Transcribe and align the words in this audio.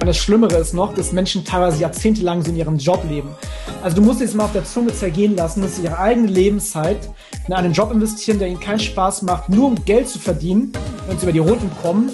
Und 0.00 0.06
das 0.08 0.18
Schlimmere 0.18 0.56
ist 0.56 0.74
noch, 0.74 0.94
dass 0.94 1.12
Menschen 1.12 1.44
teilweise 1.44 1.80
jahrzehntelang 1.80 2.42
so 2.42 2.50
in 2.50 2.56
ihrem 2.56 2.76
Job 2.76 3.04
leben. 3.08 3.30
Also 3.84 3.96
du 3.96 4.02
musst 4.02 4.20
jetzt 4.20 4.34
mal 4.34 4.46
auf 4.46 4.52
der 4.52 4.64
Zunge 4.64 4.92
zergehen 4.92 5.36
lassen, 5.36 5.62
dass 5.62 5.76
sie 5.76 5.82
ihre 5.84 5.98
eigene 5.98 6.26
Lebenszeit 6.26 7.08
in 7.46 7.54
einen 7.54 7.72
Job 7.72 7.92
investieren, 7.92 8.40
der 8.40 8.48
ihnen 8.48 8.58
keinen 8.58 8.80
Spaß 8.80 9.22
macht, 9.22 9.48
nur 9.48 9.68
um 9.68 9.84
Geld 9.84 10.08
zu 10.08 10.18
verdienen, 10.18 10.72
wenn 11.06 11.18
sie 11.18 11.22
über 11.22 11.32
die 11.32 11.38
Runden 11.38 11.70
kommen, 11.80 12.10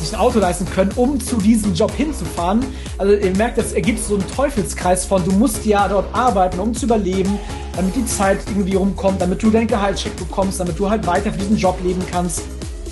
sich 0.00 0.12
ein 0.12 0.20
Auto 0.20 0.38
leisten 0.38 0.66
können, 0.70 0.92
um 0.94 1.18
zu 1.18 1.36
diesem 1.36 1.74
Job 1.74 1.90
hinzufahren. 1.96 2.64
Also 2.96 3.14
ihr 3.14 3.36
merkt, 3.36 3.58
das 3.58 3.72
ergibt 3.72 3.98
so 4.04 4.14
einen 4.14 4.26
Teufelskreis 4.28 5.04
von, 5.04 5.24
du 5.24 5.32
musst 5.32 5.66
ja 5.66 5.88
dort 5.88 6.06
arbeiten, 6.14 6.60
um 6.60 6.72
zu 6.72 6.86
überleben, 6.86 7.38
damit 7.74 7.96
die 7.96 8.06
Zeit 8.06 8.38
irgendwie 8.48 8.76
rumkommt, 8.76 9.20
damit 9.20 9.42
du 9.42 9.50
dein 9.50 9.66
Gehaltscheck 9.66 10.16
bekommst, 10.16 10.60
damit 10.60 10.78
du 10.78 10.88
halt 10.88 11.06
weiter 11.06 11.32
für 11.32 11.38
diesen 11.38 11.56
Job 11.56 11.76
leben 11.82 12.02
kannst. 12.10 12.42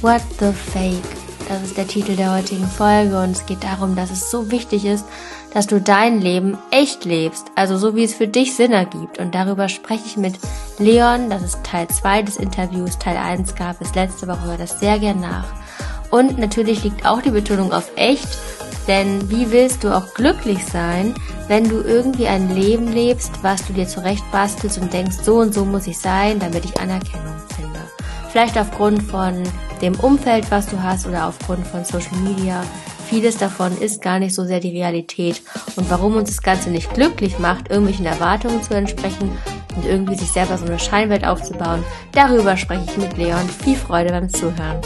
What 0.04 0.20
the 0.38 0.52
Fake? 0.52 1.48
Das 1.48 1.62
ist 1.62 1.78
der 1.78 1.86
Titel 1.86 2.14
der 2.14 2.34
heutigen 2.34 2.66
Folge 2.66 3.18
und 3.18 3.30
es 3.30 3.46
geht 3.46 3.64
darum, 3.64 3.96
dass 3.96 4.10
es 4.10 4.30
so 4.30 4.50
wichtig 4.50 4.84
ist, 4.84 5.06
dass 5.54 5.66
du 5.66 5.80
dein 5.80 6.20
Leben 6.20 6.58
echt 6.70 7.06
lebst, 7.06 7.46
also 7.54 7.78
so 7.78 7.96
wie 7.96 8.04
es 8.04 8.12
für 8.12 8.28
dich 8.28 8.54
Sinn 8.54 8.72
ergibt. 8.72 9.18
Und 9.18 9.34
darüber 9.34 9.70
spreche 9.70 10.04
ich 10.04 10.18
mit 10.18 10.34
Leon, 10.78 11.30
das 11.30 11.42
ist 11.42 11.64
Teil 11.64 11.88
2 11.88 12.20
des 12.20 12.36
Interviews, 12.36 12.98
Teil 12.98 13.16
1 13.16 13.54
gab 13.54 13.80
es 13.80 13.94
letzte 13.94 14.28
Woche, 14.28 14.44
hör 14.44 14.58
das 14.58 14.78
sehr 14.78 14.98
gern 14.98 15.20
nach. 15.20 15.46
Und 16.10 16.38
natürlich 16.38 16.84
liegt 16.84 17.06
auch 17.06 17.22
die 17.22 17.30
Betonung 17.30 17.72
auf 17.72 17.90
echt, 17.96 18.28
denn 18.86 19.30
wie 19.30 19.52
willst 19.52 19.84
du 19.84 19.96
auch 19.96 20.12
glücklich 20.12 20.62
sein, 20.66 21.14
wenn 21.48 21.66
du 21.66 21.80
irgendwie 21.80 22.26
ein 22.26 22.54
Leben 22.54 22.92
lebst, 22.92 23.32
was 23.40 23.66
du 23.66 23.72
dir 23.72 23.88
zurecht 23.88 24.30
bastelst 24.30 24.76
und 24.76 24.92
denkst, 24.92 25.16
so 25.22 25.36
und 25.36 25.54
so 25.54 25.64
muss 25.64 25.86
ich 25.86 25.98
sein, 25.98 26.40
damit 26.40 26.66
ich 26.66 26.78
Anerkennung 26.78 27.36
finde. 27.56 27.73
Vielleicht 28.34 28.58
aufgrund 28.58 29.00
von 29.00 29.44
dem 29.80 29.94
Umfeld, 30.00 30.50
was 30.50 30.66
du 30.66 30.82
hast 30.82 31.06
oder 31.06 31.28
aufgrund 31.28 31.64
von 31.64 31.84
Social 31.84 32.16
Media. 32.16 32.64
Vieles 33.08 33.36
davon 33.36 33.78
ist 33.78 34.02
gar 34.02 34.18
nicht 34.18 34.34
so 34.34 34.44
sehr 34.44 34.58
die 34.58 34.76
Realität. 34.76 35.40
Und 35.76 35.88
warum 35.88 36.16
uns 36.16 36.30
das 36.30 36.42
Ganze 36.42 36.70
nicht 36.70 36.92
glücklich 36.94 37.38
macht, 37.38 37.70
irgendwelchen 37.70 38.06
Erwartungen 38.06 38.60
zu 38.60 38.74
entsprechen 38.74 39.30
und 39.76 39.86
irgendwie 39.86 40.16
sich 40.16 40.32
selber 40.32 40.58
so 40.58 40.64
eine 40.64 40.80
Scheinwelt 40.80 41.24
aufzubauen, 41.24 41.84
darüber 42.10 42.56
spreche 42.56 42.82
ich 42.88 42.96
mit 42.96 43.16
Leon. 43.16 43.48
Viel 43.62 43.76
Freude 43.76 44.10
beim 44.10 44.28
Zuhören. 44.28 44.80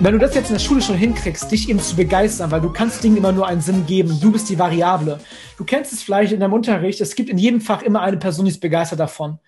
Wenn 0.00 0.12
du 0.12 0.18
das 0.18 0.34
jetzt 0.34 0.50
in 0.50 0.56
der 0.56 0.60
Schule 0.60 0.82
schon 0.82 0.98
hinkriegst, 0.98 1.50
dich 1.50 1.70
eben 1.70 1.80
zu 1.80 1.96
begeistern, 1.96 2.50
weil 2.50 2.60
du 2.60 2.70
kannst 2.70 3.02
Dingen 3.02 3.16
immer 3.16 3.32
nur 3.32 3.46
einen 3.46 3.62
Sinn 3.62 3.86
geben, 3.86 4.20
du 4.20 4.30
bist 4.30 4.50
die 4.50 4.58
Variable. 4.58 5.20
Du 5.56 5.64
kennst 5.64 5.94
es 5.94 6.02
vielleicht 6.02 6.32
in 6.32 6.40
deinem 6.40 6.52
Unterricht, 6.52 7.00
es 7.00 7.14
gibt 7.14 7.30
in 7.30 7.38
jedem 7.38 7.62
Fach 7.62 7.80
immer 7.80 8.02
eine 8.02 8.18
Person, 8.18 8.44
die 8.44 8.50
ist 8.50 8.60
begeistert 8.60 9.00
davon. 9.00 9.38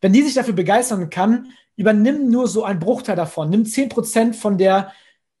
Wenn 0.00 0.12
die 0.12 0.22
sich 0.22 0.34
dafür 0.34 0.54
begeistern 0.54 1.10
kann, 1.10 1.52
übernimm 1.76 2.30
nur 2.30 2.48
so 2.48 2.64
einen 2.64 2.80
Bruchteil 2.80 3.16
davon. 3.16 3.50
Nimm 3.50 3.64
10% 3.64 4.34
von 4.34 4.58
der 4.58 4.92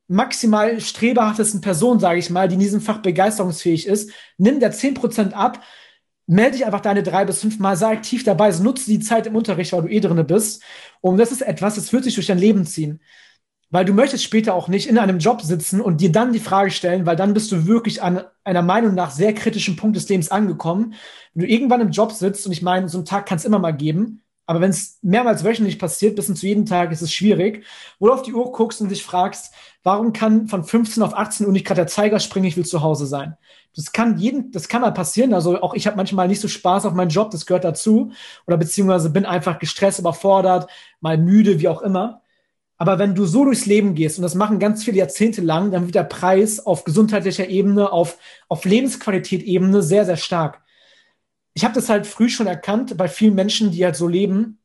maximal 0.08 0.80
strebehaftesten 0.80 1.60
Person, 1.60 2.00
sage 2.00 2.18
ich 2.18 2.30
mal, 2.30 2.48
die 2.48 2.54
in 2.54 2.60
diesem 2.60 2.80
Fach 2.80 2.98
begeisterungsfähig 2.98 3.86
ist. 3.86 4.10
Nimm 4.38 4.58
der 4.58 4.72
10% 4.72 5.32
ab, 5.32 5.62
melde 6.26 6.52
dich 6.56 6.66
einfach 6.66 6.80
deine 6.80 7.02
drei 7.02 7.24
bis 7.24 7.40
fünf 7.40 7.58
Mal, 7.58 7.76
sei 7.76 7.92
aktiv 7.92 8.24
dabei, 8.24 8.46
also 8.46 8.62
nutze 8.62 8.90
die 8.90 9.00
Zeit 9.00 9.26
im 9.26 9.36
Unterricht, 9.36 9.72
weil 9.72 9.82
du 9.82 9.88
eh 9.88 10.00
drinne 10.00 10.24
bist. 10.24 10.62
Und 11.00 11.18
das 11.18 11.30
ist 11.30 11.42
etwas, 11.42 11.76
das 11.76 11.92
wird 11.92 12.04
sich 12.04 12.14
durch 12.14 12.26
dein 12.26 12.38
Leben 12.38 12.66
ziehen. 12.66 13.00
Weil 13.70 13.84
du 13.84 13.92
möchtest 13.92 14.24
später 14.24 14.54
auch 14.54 14.66
nicht 14.66 14.88
in 14.88 14.98
einem 14.98 15.18
Job 15.18 15.42
sitzen 15.42 15.80
und 15.80 16.00
dir 16.00 16.10
dann 16.10 16.32
die 16.32 16.40
Frage 16.40 16.72
stellen, 16.72 17.06
weil 17.06 17.14
dann 17.16 17.34
bist 17.34 17.52
du 17.52 17.66
wirklich 17.66 18.02
an 18.02 18.24
einer 18.42 18.62
Meinung 18.62 18.94
nach 18.94 19.12
sehr 19.12 19.32
kritischen 19.32 19.76
Punkt 19.76 19.96
des 19.96 20.08
Lebens 20.08 20.30
angekommen. 20.30 20.94
Wenn 21.34 21.46
du 21.46 21.52
irgendwann 21.52 21.80
im 21.80 21.90
Job 21.90 22.10
sitzt, 22.10 22.46
und 22.46 22.52
ich 22.52 22.62
meine, 22.62 22.88
so 22.88 22.98
einen 22.98 23.04
Tag 23.04 23.26
kann 23.26 23.38
es 23.38 23.44
immer 23.44 23.60
mal 23.60 23.70
geben, 23.70 24.22
aber 24.50 24.62
wenn 24.62 24.70
es 24.70 24.98
mehrmals 25.00 25.44
wöchentlich 25.44 25.78
passiert, 25.78 26.16
bis 26.16 26.26
hin 26.26 26.34
zu 26.34 26.44
jedem 26.44 26.66
Tag, 26.66 26.90
ist 26.90 27.02
es 27.02 27.12
schwierig. 27.12 27.64
Wo 28.00 28.08
du 28.08 28.12
auf 28.12 28.22
die 28.22 28.34
Uhr 28.34 28.50
guckst 28.50 28.80
und 28.80 28.88
dich 28.88 29.04
fragst, 29.04 29.54
warum 29.84 30.12
kann 30.12 30.48
von 30.48 30.64
15 30.64 31.04
auf 31.04 31.16
18 31.16 31.46
Uhr 31.46 31.52
nicht 31.52 31.64
gerade 31.64 31.82
der 31.82 31.86
Zeiger 31.86 32.18
springen, 32.18 32.46
ich 32.46 32.56
will 32.56 32.66
zu 32.66 32.82
Hause 32.82 33.06
sein. 33.06 33.36
Das 33.76 33.92
kann 33.92 34.18
jeden, 34.18 34.50
das 34.50 34.66
kann 34.66 34.80
mal 34.80 34.90
passieren. 34.90 35.34
Also 35.34 35.62
auch 35.62 35.74
ich 35.74 35.86
habe 35.86 35.96
manchmal 35.96 36.26
nicht 36.26 36.40
so 36.40 36.48
Spaß 36.48 36.84
auf 36.84 36.94
meinen 36.94 37.10
Job, 37.10 37.30
das 37.30 37.46
gehört 37.46 37.62
dazu. 37.62 38.10
Oder 38.48 38.56
beziehungsweise 38.56 39.10
bin 39.10 39.24
einfach 39.24 39.60
gestresst, 39.60 40.00
überfordert, 40.00 40.68
mal 41.00 41.16
müde, 41.16 41.60
wie 41.60 41.68
auch 41.68 41.82
immer. 41.82 42.22
Aber 42.76 42.98
wenn 42.98 43.14
du 43.14 43.26
so 43.26 43.44
durchs 43.44 43.66
Leben 43.66 43.94
gehst, 43.94 44.18
und 44.18 44.22
das 44.22 44.34
machen 44.34 44.58
ganz 44.58 44.82
viele 44.82 44.98
Jahrzehnte 44.98 45.42
lang, 45.42 45.70
dann 45.70 45.84
wird 45.84 45.94
der 45.94 46.02
Preis 46.02 46.58
auf 46.58 46.82
gesundheitlicher 46.82 47.48
Ebene, 47.48 47.92
auf, 47.92 48.18
auf 48.48 48.64
Lebensqualität-Ebene 48.64 49.80
sehr, 49.80 50.06
sehr 50.06 50.16
stark 50.16 50.60
ich 51.54 51.64
habe 51.64 51.74
das 51.74 51.88
halt 51.88 52.06
früh 52.06 52.28
schon 52.28 52.46
erkannt 52.46 52.96
bei 52.96 53.08
vielen 53.08 53.34
Menschen, 53.34 53.70
die 53.70 53.84
halt 53.84 53.96
so 53.96 54.08
leben. 54.08 54.58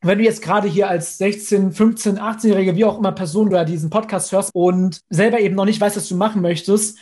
Wenn 0.00 0.18
du 0.18 0.24
jetzt 0.24 0.42
gerade 0.42 0.66
hier 0.68 0.88
als 0.88 1.18
16, 1.18 1.72
15, 1.72 2.18
18-jährige, 2.18 2.74
wie 2.74 2.84
auch 2.84 2.98
immer 2.98 3.12
Person 3.12 3.48
oder 3.48 3.64
diesen 3.64 3.90
Podcast 3.90 4.32
hörst 4.32 4.50
und 4.54 5.00
selber 5.10 5.38
eben 5.40 5.54
noch 5.54 5.64
nicht 5.64 5.80
weißt, 5.80 5.96
was 5.96 6.08
du 6.08 6.16
machen 6.16 6.42
möchtest, 6.42 6.98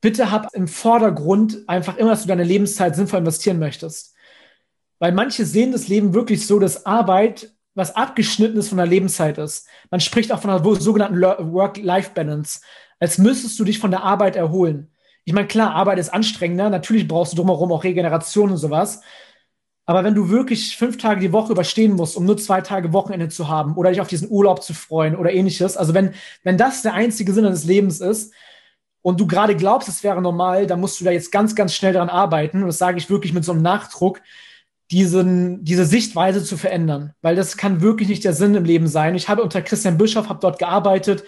bitte 0.00 0.30
hab 0.30 0.52
im 0.54 0.66
Vordergrund 0.66 1.68
einfach 1.68 1.96
immer, 1.96 2.10
dass 2.10 2.22
du 2.22 2.28
deine 2.28 2.44
Lebenszeit 2.44 2.96
sinnvoll 2.96 3.20
investieren 3.20 3.58
möchtest. 3.58 4.14
Weil 4.98 5.12
manche 5.12 5.44
sehen 5.44 5.72
das 5.72 5.88
Leben 5.88 6.14
wirklich 6.14 6.46
so, 6.46 6.58
dass 6.58 6.86
Arbeit 6.86 7.54
was 7.74 7.94
abgeschnitten 7.94 8.58
ist 8.58 8.68
von 8.68 8.78
der 8.78 8.86
Lebenszeit 8.86 9.38
ist. 9.38 9.68
Man 9.90 10.00
spricht 10.00 10.32
auch 10.32 10.40
von 10.40 10.50
einer 10.50 10.80
sogenannten 10.80 11.20
Work-Life-Balance, 11.20 12.60
als 12.98 13.18
müsstest 13.18 13.58
du 13.58 13.64
dich 13.64 13.78
von 13.78 13.90
der 13.90 14.02
Arbeit 14.02 14.36
erholen. 14.36 14.90
Ich 15.24 15.32
meine, 15.32 15.48
klar, 15.48 15.74
Arbeit 15.74 15.98
ist 15.98 16.12
anstrengender. 16.12 16.70
Natürlich 16.70 17.06
brauchst 17.06 17.32
du 17.32 17.36
drumherum 17.36 17.72
auch 17.72 17.84
Regeneration 17.84 18.50
und 18.50 18.56
sowas. 18.56 19.00
Aber 19.86 20.04
wenn 20.04 20.14
du 20.14 20.28
wirklich 20.28 20.76
fünf 20.76 20.98
Tage 20.98 21.20
die 21.20 21.32
Woche 21.32 21.52
überstehen 21.52 21.94
musst, 21.94 22.16
um 22.16 22.24
nur 22.24 22.36
zwei 22.36 22.60
Tage 22.60 22.92
Wochenende 22.92 23.28
zu 23.28 23.48
haben 23.48 23.74
oder 23.74 23.90
dich 23.90 24.00
auf 24.00 24.06
diesen 24.06 24.30
Urlaub 24.30 24.62
zu 24.62 24.72
freuen 24.72 25.16
oder 25.16 25.32
ähnliches, 25.32 25.76
also 25.76 25.94
wenn, 25.94 26.14
wenn 26.44 26.56
das 26.56 26.82
der 26.82 26.94
einzige 26.94 27.32
Sinn 27.32 27.42
deines 27.42 27.64
Lebens 27.64 28.00
ist 28.00 28.32
und 29.02 29.18
du 29.18 29.26
gerade 29.26 29.56
glaubst, 29.56 29.88
es 29.88 30.04
wäre 30.04 30.22
normal, 30.22 30.66
dann 30.68 30.80
musst 30.80 31.00
du 31.00 31.04
da 31.04 31.10
jetzt 31.10 31.32
ganz, 31.32 31.56
ganz 31.56 31.74
schnell 31.74 31.92
daran 31.92 32.08
arbeiten. 32.08 32.60
Und 32.60 32.68
das 32.68 32.78
sage 32.78 32.98
ich 32.98 33.10
wirklich 33.10 33.32
mit 33.32 33.44
so 33.44 33.50
einem 33.50 33.62
Nachdruck, 33.62 34.20
diesen, 34.92 35.64
diese 35.64 35.84
Sichtweise 35.84 36.44
zu 36.44 36.56
verändern. 36.56 37.14
Weil 37.20 37.34
das 37.34 37.56
kann 37.56 37.80
wirklich 37.80 38.08
nicht 38.08 38.24
der 38.24 38.32
Sinn 38.32 38.54
im 38.54 38.64
Leben 38.64 38.86
sein. 38.86 39.14
Ich 39.14 39.28
habe 39.28 39.42
unter 39.42 39.62
Christian 39.62 39.98
Bischoff, 39.98 40.28
habe 40.28 40.40
dort 40.40 40.58
gearbeitet. 40.58 41.24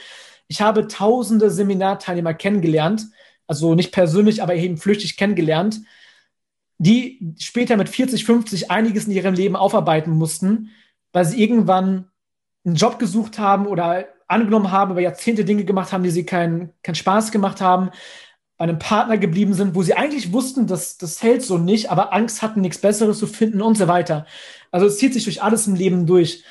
Ich 0.47 0.61
habe 0.61 0.87
tausende 0.87 1.51
Seminarteilnehmer 1.51 2.35
kennengelernt 2.35 3.07
also 3.47 3.75
nicht 3.75 3.93
persönlich, 3.93 4.43
aber 4.43 4.55
eben 4.55 4.77
flüchtig 4.77 5.17
kennengelernt, 5.17 5.81
die 6.79 7.35
später 7.39 7.77
mit 7.77 7.89
40, 7.89 8.25
50 8.25 8.71
einiges 8.71 9.07
in 9.07 9.13
ihrem 9.13 9.35
Leben 9.35 9.57
aufarbeiten 9.57 10.13
mussten, 10.13 10.71
weil 11.13 11.25
sie 11.25 11.43
irgendwann 11.43 12.09
einen 12.65 12.77
Job 12.77 12.99
gesucht 12.99 13.39
haben 13.39 13.67
oder 13.67 14.07
angenommen 14.29 14.71
haben, 14.71 14.93
über 14.93 15.01
Jahrzehnte 15.01 15.45
Dinge 15.45 15.65
gemacht 15.65 15.93
haben, 15.93 16.03
die 16.03 16.11
sie 16.11 16.25
keinen 16.25 16.73
keinen 16.83 16.95
Spaß 16.95 17.31
gemacht 17.33 17.61
haben, 17.61 17.91
bei 18.57 18.65
einem 18.65 18.79
Partner 18.79 19.19
geblieben 19.19 19.55
sind, 19.55 19.75
wo 19.75 19.83
sie 19.83 19.95
eigentlich 19.95 20.33
wussten, 20.33 20.67
dass 20.67 20.97
das 20.97 21.23
hält 21.23 21.43
so 21.43 21.59
nicht, 21.59 21.91
aber 21.91 22.13
Angst 22.13 22.43
hatten, 22.43 22.61
nichts 22.61 22.79
Besseres 22.79 23.19
zu 23.19 23.27
finden 23.27 23.61
und 23.61 23.77
so 23.77 23.89
weiter. 23.89 24.27
Also 24.71 24.87
es 24.87 24.99
zieht 24.99 25.15
sich 25.15 25.25
durch 25.25 25.43
alles 25.43 25.67
im 25.67 25.75
Leben 25.75 26.07
durch, 26.07 26.45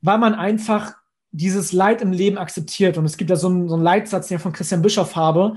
weil 0.00 0.18
man 0.18 0.34
einfach 0.34 0.94
dieses 1.32 1.72
Leid 1.72 2.02
im 2.02 2.12
Leben 2.12 2.38
akzeptiert. 2.38 2.98
Und 2.98 3.04
es 3.04 3.16
gibt 3.16 3.30
ja 3.30 3.36
so 3.36 3.48
einen, 3.48 3.68
so 3.68 3.74
einen 3.74 3.84
Leitsatz, 3.84 4.28
den 4.28 4.36
ich 4.36 4.42
von 4.42 4.52
Christian 4.52 4.82
Bischoff 4.82 5.16
habe, 5.16 5.56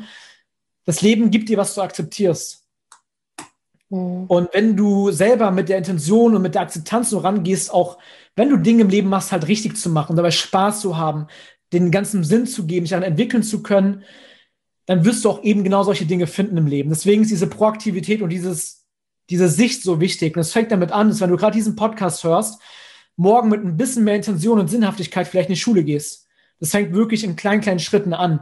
das 0.85 1.01
Leben 1.01 1.31
gibt 1.31 1.49
dir, 1.49 1.57
was 1.57 1.75
du 1.75 1.81
akzeptierst. 1.81 2.63
Mhm. 3.89 4.25
Und 4.27 4.49
wenn 4.53 4.75
du 4.75 5.11
selber 5.11 5.51
mit 5.51 5.69
der 5.69 5.77
Intention 5.77 6.35
und 6.35 6.41
mit 6.41 6.55
der 6.55 6.63
Akzeptanz 6.63 7.09
so 7.09 7.19
rangehst, 7.19 7.73
auch 7.73 7.97
wenn 8.35 8.49
du 8.49 8.57
Dinge 8.57 8.81
im 8.81 8.89
Leben 8.89 9.09
machst, 9.09 9.31
halt 9.31 9.47
richtig 9.47 9.77
zu 9.77 9.89
machen, 9.89 10.15
dabei 10.15 10.31
Spaß 10.31 10.81
zu 10.81 10.97
haben, 10.97 11.27
den 11.71 11.91
ganzen 11.91 12.23
Sinn 12.23 12.45
zu 12.45 12.65
geben, 12.65 12.85
dich 12.85 12.91
daran 12.91 13.03
entwickeln 13.03 13.43
zu 13.43 13.63
können, 13.63 14.03
dann 14.85 15.05
wirst 15.05 15.23
du 15.23 15.29
auch 15.29 15.43
eben 15.43 15.63
genau 15.63 15.83
solche 15.83 16.05
Dinge 16.05 16.27
finden 16.27 16.57
im 16.57 16.67
Leben. 16.67 16.89
Deswegen 16.89 17.21
ist 17.21 17.31
diese 17.31 17.47
Proaktivität 17.47 18.21
und 18.21 18.29
dieses, 18.29 18.85
diese 19.29 19.47
Sicht 19.47 19.81
so 19.81 19.99
wichtig. 19.99 20.35
Und 20.35 20.41
es 20.41 20.51
fängt 20.51 20.71
damit 20.71 20.91
an, 20.91 21.09
dass 21.09 21.21
wenn 21.21 21.29
du 21.29 21.37
gerade 21.37 21.55
diesen 21.55 21.75
Podcast 21.75 22.23
hörst, 22.23 22.61
morgen 23.15 23.49
mit 23.49 23.63
ein 23.63 23.77
bisschen 23.77 24.03
mehr 24.03 24.15
Intention 24.15 24.59
und 24.59 24.69
Sinnhaftigkeit 24.69 25.27
vielleicht 25.27 25.49
in 25.49 25.55
die 25.55 25.61
Schule 25.61 25.83
gehst. 25.83 26.27
Das 26.59 26.71
fängt 26.71 26.93
wirklich 26.93 27.23
in 27.23 27.35
kleinen, 27.35 27.61
kleinen 27.61 27.79
Schritten 27.79 28.13
an. 28.13 28.41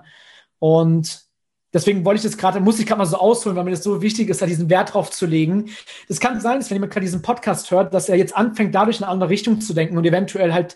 Und 0.59 1.25
Deswegen 1.73 2.03
wollte 2.03 2.17
ich 2.17 2.23
das 2.23 2.37
gerade, 2.37 2.59
muss 2.59 2.79
ich 2.79 2.85
gerade 2.85 2.99
mal 2.99 3.05
so 3.05 3.17
ausholen, 3.17 3.55
weil 3.55 3.63
mir 3.63 3.71
das 3.71 3.83
so 3.83 4.01
wichtig 4.01 4.29
ist, 4.29 4.41
da 4.41 4.45
diesen 4.45 4.69
Wert 4.69 4.93
drauf 4.93 5.09
zu 5.09 5.25
legen. 5.25 5.69
Es 6.09 6.19
kann 6.19 6.39
sein, 6.41 6.59
dass 6.59 6.69
wenn 6.69 6.75
jemand 6.75 6.91
gerade 6.91 7.05
diesen 7.05 7.21
Podcast 7.21 7.71
hört, 7.71 7.93
dass 7.93 8.09
er 8.09 8.17
jetzt 8.17 8.35
anfängt, 8.35 8.75
dadurch 8.75 8.97
in 8.97 9.03
eine 9.03 9.11
andere 9.11 9.29
Richtung 9.29 9.61
zu 9.61 9.73
denken 9.73 9.97
und 9.97 10.05
eventuell 10.05 10.53
halt 10.53 10.75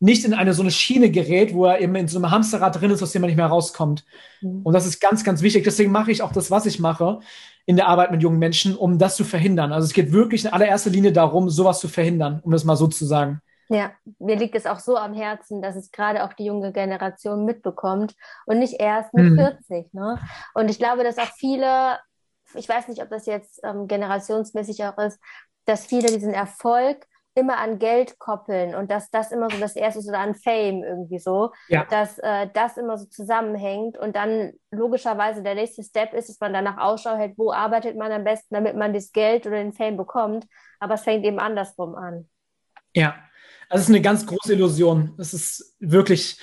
nicht 0.00 0.24
in 0.24 0.34
eine 0.34 0.52
so 0.52 0.62
eine 0.62 0.72
Schiene 0.72 1.10
gerät, 1.10 1.54
wo 1.54 1.66
er 1.66 1.80
eben 1.80 1.94
in 1.94 2.08
so 2.08 2.18
einem 2.18 2.32
Hamsterrad 2.32 2.80
drin 2.80 2.90
ist, 2.90 3.04
aus 3.04 3.12
dem 3.12 3.22
man 3.22 3.28
nicht 3.28 3.36
mehr 3.36 3.46
rauskommt. 3.46 4.04
Mhm. 4.40 4.62
Und 4.64 4.72
das 4.72 4.84
ist 4.84 5.00
ganz, 5.00 5.22
ganz 5.22 5.42
wichtig. 5.42 5.62
Deswegen 5.62 5.92
mache 5.92 6.10
ich 6.10 6.22
auch 6.22 6.32
das, 6.32 6.50
was 6.50 6.66
ich 6.66 6.80
mache 6.80 7.20
in 7.66 7.76
der 7.76 7.86
Arbeit 7.86 8.10
mit 8.10 8.20
jungen 8.20 8.40
Menschen, 8.40 8.76
um 8.76 8.98
das 8.98 9.14
zu 9.14 9.22
verhindern. 9.22 9.72
Also 9.72 9.86
es 9.86 9.92
geht 9.92 10.10
wirklich 10.10 10.44
in 10.44 10.52
allererster 10.52 10.90
Linie 10.90 11.12
darum, 11.12 11.48
sowas 11.50 11.78
zu 11.78 11.86
verhindern, 11.86 12.40
um 12.42 12.50
das 12.50 12.64
mal 12.64 12.74
so 12.74 12.88
zu 12.88 13.06
sagen. 13.06 13.40
Ja, 13.72 13.92
mir 14.18 14.36
liegt 14.36 14.54
es 14.54 14.66
auch 14.66 14.80
so 14.80 14.96
am 14.96 15.14
Herzen, 15.14 15.62
dass 15.62 15.76
es 15.76 15.90
gerade 15.92 16.24
auch 16.24 16.34
die 16.34 16.44
junge 16.44 16.72
Generation 16.72 17.46
mitbekommt 17.46 18.14
und 18.44 18.58
nicht 18.58 18.78
erst 18.78 19.14
mit 19.14 19.32
mhm. 19.32 19.36
40. 19.36 19.94
Ne? 19.94 20.18
Und 20.52 20.70
ich 20.70 20.78
glaube, 20.78 21.04
dass 21.04 21.16
auch 21.16 21.32
viele, 21.36 21.98
ich 22.54 22.68
weiß 22.68 22.88
nicht, 22.88 23.02
ob 23.02 23.08
das 23.08 23.24
jetzt 23.24 23.60
ähm, 23.64 23.86
generationsmäßig 23.86 24.84
auch 24.84 24.98
ist, 24.98 25.18
dass 25.64 25.86
viele 25.86 26.08
diesen 26.08 26.34
Erfolg 26.34 27.06
immer 27.34 27.56
an 27.56 27.78
Geld 27.78 28.18
koppeln 28.18 28.74
und 28.74 28.90
dass 28.90 29.10
das 29.10 29.32
immer 29.32 29.48
so 29.48 29.58
das 29.58 29.74
erste 29.74 30.00
ist 30.00 30.08
oder 30.08 30.18
an 30.18 30.34
Fame 30.34 30.84
irgendwie 30.84 31.18
so, 31.18 31.52
ja. 31.68 31.86
dass 31.86 32.18
äh, 32.18 32.48
das 32.52 32.76
immer 32.76 32.98
so 32.98 33.06
zusammenhängt 33.06 33.96
und 33.96 34.16
dann 34.16 34.52
logischerweise 34.70 35.42
der 35.42 35.54
nächste 35.54 35.82
Step 35.82 36.12
ist, 36.12 36.28
dass 36.28 36.40
man 36.40 36.52
danach 36.52 36.76
Ausschau 36.76 37.16
hält, 37.16 37.38
wo 37.38 37.50
arbeitet 37.50 37.96
man 37.96 38.12
am 38.12 38.24
besten, 38.24 38.54
damit 38.54 38.76
man 38.76 38.92
das 38.92 39.12
Geld 39.12 39.46
oder 39.46 39.56
den 39.56 39.72
Fame 39.72 39.96
bekommt, 39.96 40.46
aber 40.78 40.94
es 40.94 41.04
fängt 41.04 41.24
eben 41.24 41.38
andersrum 41.38 41.94
an. 41.94 42.28
Ja, 42.94 43.14
es 43.72 43.82
ist 43.82 43.88
eine 43.88 44.02
ganz 44.02 44.26
große 44.26 44.52
Illusion. 44.52 45.14
Es 45.18 45.32
ist 45.32 45.76
wirklich, 45.80 46.36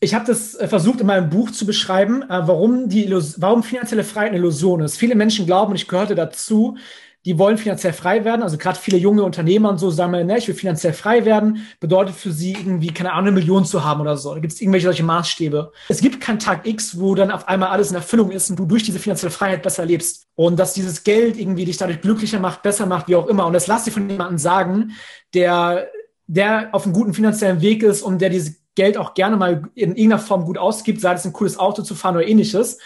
ich 0.00 0.14
habe 0.14 0.26
das 0.26 0.54
äh, 0.56 0.66
versucht 0.66 1.00
in 1.00 1.06
meinem 1.06 1.30
Buch 1.30 1.50
zu 1.50 1.64
beschreiben, 1.64 2.22
äh, 2.22 2.26
warum, 2.28 2.88
die 2.88 3.10
warum 3.36 3.62
finanzielle 3.62 4.04
Freiheit 4.04 4.30
eine 4.30 4.38
Illusion 4.38 4.80
ist. 4.80 4.96
Viele 4.96 5.14
Menschen 5.14 5.46
glauben, 5.46 5.70
und 5.70 5.76
ich 5.76 5.86
gehörte 5.86 6.16
dazu, 6.16 6.76
die 7.24 7.38
wollen 7.38 7.58
finanziell 7.58 7.92
frei 7.92 8.24
werden. 8.24 8.42
Also 8.42 8.58
gerade 8.58 8.78
viele 8.78 8.96
junge 8.96 9.22
Unternehmer 9.22 9.68
und 9.68 9.78
so 9.78 9.90
sagen, 9.90 10.12
ne, 10.26 10.38
ich 10.38 10.48
will 10.48 10.54
finanziell 10.54 10.92
frei 10.92 11.24
werden, 11.24 11.66
bedeutet 11.78 12.14
für 12.14 12.32
sie 12.32 12.52
irgendwie, 12.52 12.88
keine 12.88 13.12
Ahnung, 13.12 13.28
eine 13.28 13.32
Million 13.32 13.64
zu 13.64 13.84
haben 13.84 14.00
oder 14.00 14.16
so. 14.16 14.34
Da 14.34 14.40
gibt 14.40 14.52
es 14.52 14.60
irgendwelche 14.60 14.86
solche 14.86 15.02
Maßstäbe. 15.02 15.72
Es 15.88 16.00
gibt 16.00 16.20
keinen 16.20 16.38
Tag 16.38 16.66
X, 16.66 16.98
wo 16.98 17.14
dann 17.14 17.30
auf 17.30 17.46
einmal 17.46 17.68
alles 17.68 17.90
in 17.90 17.96
Erfüllung 17.96 18.30
ist 18.30 18.50
und 18.50 18.58
du 18.58 18.66
durch 18.66 18.84
diese 18.84 18.98
finanzielle 18.98 19.30
Freiheit 19.30 19.62
besser 19.62 19.84
lebst. 19.84 20.26
Und 20.36 20.58
dass 20.58 20.74
dieses 20.74 21.04
Geld 21.04 21.36
irgendwie 21.36 21.64
dich 21.64 21.76
dadurch 21.76 22.00
glücklicher 22.00 22.40
macht, 22.40 22.62
besser 22.62 22.86
macht, 22.86 23.08
wie 23.08 23.16
auch 23.16 23.26
immer. 23.26 23.46
Und 23.46 23.52
das 23.52 23.66
lass 23.66 23.84
dir 23.84 23.90
von 23.90 24.08
jemandem 24.08 24.38
sagen, 24.38 24.92
der, 25.34 25.88
der 26.28 26.68
auf 26.72 26.84
einem 26.84 26.92
guten 26.92 27.14
finanziellen 27.14 27.60
Weg 27.60 27.82
ist 27.82 28.02
und 28.02 28.20
der 28.20 28.30
dieses 28.30 28.60
Geld 28.76 28.96
auch 28.96 29.14
gerne 29.14 29.36
mal 29.36 29.64
in 29.74 29.96
irgendeiner 29.96 30.20
Form 30.20 30.44
gut 30.44 30.58
ausgibt, 30.58 31.00
sei 31.00 31.14
es 31.14 31.24
ein 31.24 31.32
cooles 31.32 31.58
Auto 31.58 31.82
zu 31.82 31.96
fahren 31.96 32.14
oder 32.14 32.28
ähnliches. 32.28 32.78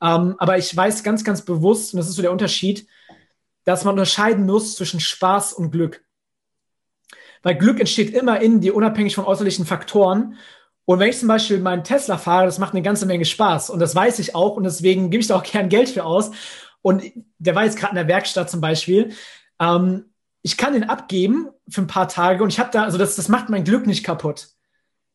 Ähm, 0.00 0.36
aber 0.38 0.56
ich 0.56 0.74
weiß 0.74 1.02
ganz, 1.02 1.22
ganz 1.24 1.42
bewusst, 1.42 1.92
und 1.92 1.98
das 1.98 2.08
ist 2.08 2.14
so 2.14 2.22
der 2.22 2.32
Unterschied, 2.32 2.86
dass 3.64 3.84
man 3.84 3.92
unterscheiden 3.92 4.46
muss 4.46 4.76
zwischen 4.76 5.00
Spaß 5.00 5.52
und 5.52 5.70
Glück. 5.70 6.04
Weil 7.42 7.56
Glück 7.56 7.80
entsteht 7.80 8.14
immer 8.14 8.40
in 8.40 8.60
dir, 8.60 8.74
unabhängig 8.74 9.14
von 9.14 9.24
äußerlichen 9.24 9.66
Faktoren. 9.66 10.38
Und 10.86 10.98
wenn 10.98 11.10
ich 11.10 11.18
zum 11.18 11.28
Beispiel 11.28 11.58
meinen 11.58 11.84
Tesla 11.84 12.16
fahre, 12.16 12.46
das 12.46 12.58
macht 12.58 12.72
eine 12.72 12.82
ganze 12.82 13.04
Menge 13.04 13.24
Spaß. 13.24 13.70
Und 13.70 13.80
das 13.80 13.94
weiß 13.94 14.18
ich 14.20 14.34
auch. 14.34 14.56
Und 14.56 14.64
deswegen 14.64 15.10
gebe 15.10 15.20
ich 15.20 15.26
da 15.26 15.36
auch 15.36 15.42
gern 15.42 15.68
Geld 15.68 15.90
für 15.90 16.04
aus. 16.04 16.30
Und 16.80 17.02
der 17.38 17.54
war 17.54 17.64
jetzt 17.64 17.78
gerade 17.78 17.90
in 17.90 17.96
der 17.96 18.08
Werkstatt 18.08 18.50
zum 18.50 18.60
Beispiel. 18.60 19.12
Ähm, 19.60 20.06
ich 20.44 20.58
kann 20.58 20.74
den 20.74 20.84
abgeben 20.84 21.48
für 21.68 21.80
ein 21.80 21.86
paar 21.86 22.06
Tage 22.06 22.44
und 22.44 22.50
ich 22.50 22.60
habe 22.60 22.70
da, 22.70 22.84
also 22.84 22.98
das, 22.98 23.16
das 23.16 23.28
macht 23.28 23.48
mein 23.48 23.64
Glück 23.64 23.86
nicht 23.86 24.04
kaputt. 24.04 24.50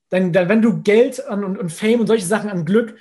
Dann, 0.10 0.34
dann 0.34 0.50
wenn 0.50 0.64
du 0.64 0.82
Geld 0.82 1.24
an, 1.28 1.44
und, 1.44 1.58
und 1.60 1.70
Fame 1.70 2.00
und 2.00 2.08
solche 2.08 2.26
Sachen 2.26 2.50
an 2.50 2.66
Glück 2.66 2.98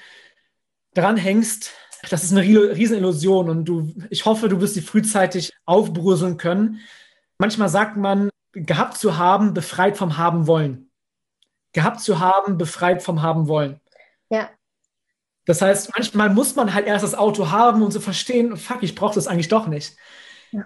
dranhängst, 0.92 1.72
das 2.10 2.24
ist 2.24 2.32
eine 2.32 2.42
Riesenillusion 2.42 3.48
und 3.48 3.64
du, 3.64 3.94
ich 4.10 4.26
hoffe, 4.26 4.50
du 4.50 4.60
wirst 4.60 4.74
sie 4.74 4.82
frühzeitig 4.82 5.54
aufbröseln 5.64 6.36
können. 6.36 6.80
Manchmal 7.38 7.70
sagt 7.70 7.96
man, 7.96 8.28
gehabt 8.52 8.98
zu 8.98 9.16
haben, 9.16 9.54
befreit 9.54 9.96
vom 9.96 10.18
haben 10.18 10.46
wollen. 10.46 10.90
Gehabt 11.72 12.00
zu 12.00 12.18
haben, 12.18 12.58
befreit 12.58 13.02
vom 13.02 13.22
haben 13.22 13.48
wollen. 13.48 13.80
Ja. 14.28 14.50
Das 15.46 15.62
heißt, 15.62 15.92
manchmal 15.94 16.28
muss 16.28 16.56
man 16.56 16.74
halt 16.74 16.86
erst 16.86 17.04
das 17.04 17.14
Auto 17.14 17.50
haben 17.50 17.82
und 17.82 17.90
zu 17.90 18.00
so 18.00 18.04
verstehen, 18.04 18.58
fuck, 18.58 18.82
ich 18.82 18.94
brauche 18.94 19.14
das 19.14 19.26
eigentlich 19.26 19.48
doch 19.48 19.66
nicht. 19.66 19.96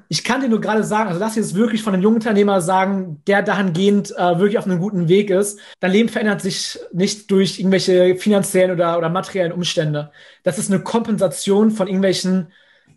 Ich 0.08 0.22
kann 0.22 0.40
dir 0.40 0.48
nur 0.48 0.60
gerade 0.60 0.84
sagen, 0.84 1.08
also 1.08 1.18
lass 1.18 1.34
dir 1.34 1.40
das 1.40 1.54
wirklich 1.54 1.82
von 1.82 1.92
einem 1.92 2.02
jungen 2.02 2.16
Unternehmer 2.16 2.60
sagen, 2.60 3.20
der 3.26 3.42
dahingehend 3.42 4.12
äh, 4.12 4.38
wirklich 4.38 4.58
auf 4.58 4.66
einem 4.66 4.78
guten 4.78 5.08
Weg 5.08 5.30
ist. 5.30 5.58
Dein 5.80 5.90
Leben 5.90 6.08
verändert 6.08 6.40
sich 6.40 6.78
nicht 6.92 7.30
durch 7.30 7.58
irgendwelche 7.58 8.16
finanziellen 8.16 8.70
oder, 8.70 8.96
oder 8.96 9.08
materiellen 9.08 9.52
Umstände. 9.52 10.12
Das 10.44 10.58
ist 10.58 10.70
eine 10.70 10.82
Kompensation 10.82 11.70
von 11.70 11.88
irgendwelchen 11.88 12.52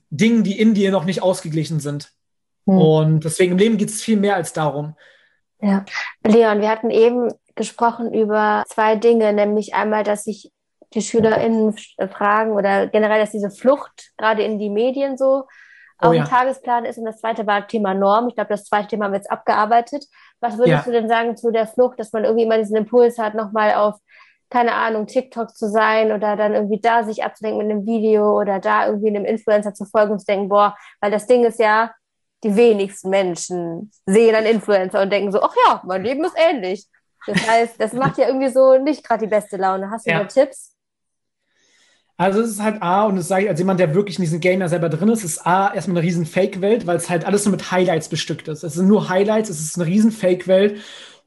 Dingen, 0.10 0.44
die 0.44 0.60
in 0.60 0.74
dir 0.74 0.92
noch 0.92 1.06
nicht 1.06 1.24
ausgeglichen 1.24 1.80
sind. 1.80 2.12
Hm. 2.68 2.78
Und 2.78 3.24
deswegen 3.24 3.54
im 3.54 3.58
Leben 3.58 3.78
geht 3.78 3.90
es 3.90 4.04
viel 4.04 4.18
mehr 4.18 4.36
als 4.36 4.54
darum. 4.54 4.96
Ja, 5.62 5.86
Leon, 6.24 6.62
wir 6.62 6.70
hatten 6.70 6.92
eben 6.92 7.32
gesprochen 7.56 8.14
über 8.14 8.64
zwei 8.68 8.96
Dinge, 8.96 9.34
nämlich 9.34 9.74
einmal, 9.74 10.04
dass 10.04 10.26
sich 10.26 10.52
die 10.94 11.02
SchülerInnen 11.02 11.76
fragen 12.12 12.52
oder 12.52 12.88
generell, 12.88 13.20
dass 13.20 13.32
diese 13.32 13.50
Flucht 13.50 14.12
gerade 14.18 14.44
in 14.44 14.60
die 14.60 14.70
Medien 14.70 15.18
so 15.18 15.46
oh, 16.02 16.08
auf 16.08 16.14
ja. 16.14 16.24
dem 16.24 16.30
Tagesplan 16.30 16.86
ist. 16.86 16.98
Und 16.98 17.06
das 17.06 17.20
zweite 17.20 17.46
war 17.48 17.68
Thema 17.68 17.94
Norm. 17.94 18.28
Ich 18.28 18.36
glaube, 18.36 18.50
das 18.50 18.66
zweite 18.66 18.88
Thema 18.88 19.06
haben 19.06 19.12
wir 19.12 19.18
jetzt 19.18 19.32
abgearbeitet. 19.32 20.06
Was 20.40 20.58
würdest 20.58 20.70
ja. 20.70 20.82
du 20.84 20.92
denn 20.92 21.08
sagen 21.08 21.38
zu 21.38 21.52
der 21.52 21.68
Flucht, 21.68 22.00
dass 22.00 22.12
man 22.14 22.24
irgendwie 22.24 22.44
immer 22.44 22.58
diesen 22.58 22.78
Impuls 22.78 23.18
hat, 23.18 23.36
nochmal 23.36 23.74
auf, 23.76 23.96
keine 24.50 24.74
Ahnung, 24.74 25.08
TikTok 25.08 25.56
zu 25.56 25.70
sein 25.70 26.12
oder 26.12 26.36
dann 26.36 26.54
irgendwie 26.54 26.80
da 26.80 27.04
sich 27.04 27.24
abzudenken 27.24 27.66
mit 27.66 27.72
einem 27.72 27.86
Video 27.86 28.40
oder 28.40 28.60
da 28.60 28.88
irgendwie 28.88 29.10
einem 29.10 29.26
Influencer 29.26 29.74
zu 29.74 29.86
folgen 29.86 30.14
und 30.14 30.20
zu 30.20 30.26
denken, 30.26 30.50
boah, 30.50 30.76
weil 31.02 31.12
das 31.12 31.28
Ding 31.28 31.44
ist 31.46 31.60
ja, 31.60 31.92
die 32.44 32.56
wenigsten 32.56 33.10
Menschen 33.10 33.92
sehen 34.06 34.36
einen 34.36 34.46
Influencer 34.46 35.02
und 35.02 35.12
denken 35.12 35.32
so, 35.32 35.42
ach 35.42 35.56
ja, 35.68 35.82
mein 35.84 36.04
Leben 36.04 36.24
ist 36.24 36.36
ähnlich. 36.38 36.86
Das 37.26 37.50
heißt, 37.50 37.82
das 37.82 37.94
macht 37.94 38.20
ja 38.20 38.28
irgendwie 38.28 38.50
so 38.50 38.78
nicht 38.78 39.04
gerade 39.04 39.26
die 39.26 39.30
beste 39.30 39.58
Laune. 39.58 39.90
Hast 39.90 40.06
du 40.06 40.12
ja. 40.12 40.20
da 40.20 40.26
Tipps? 40.26 40.75
Also 42.18 42.40
es 42.40 42.52
ist 42.52 42.62
halt 42.64 42.82
A, 42.82 43.06
und 43.06 43.18
das 43.18 43.28
sage 43.28 43.44
ich 43.44 43.50
als 43.50 43.60
jemand, 43.60 43.80
der 43.80 43.94
wirklich 43.94 44.18
in 44.18 44.24
diesem 44.24 44.40
Game 44.40 44.62
ja 44.62 44.70
selber 44.70 44.88
drin 44.88 45.10
ist, 45.10 45.26
ist 45.26 45.46
A, 45.46 45.74
erstmal 45.74 45.98
eine 45.98 46.08
riesen 46.08 46.26
Fake-Welt, 46.26 46.88
weil 46.88 46.96
es 46.96 47.10
halt 47.10 47.26
alles 47.26 47.44
nur 47.46 47.52
mit 47.52 47.72
Highlights 47.72 48.08
bestückt 48.08 48.48
ist. 48.48 48.64
Es 48.64 48.76
sind 48.76 48.88
nur 48.88 49.10
Highlights, 49.10 49.50
es 49.50 49.60
ist 49.60 49.78
eine 49.78 49.86
riesen 49.86 50.12
Fake-Welt. 50.12 50.80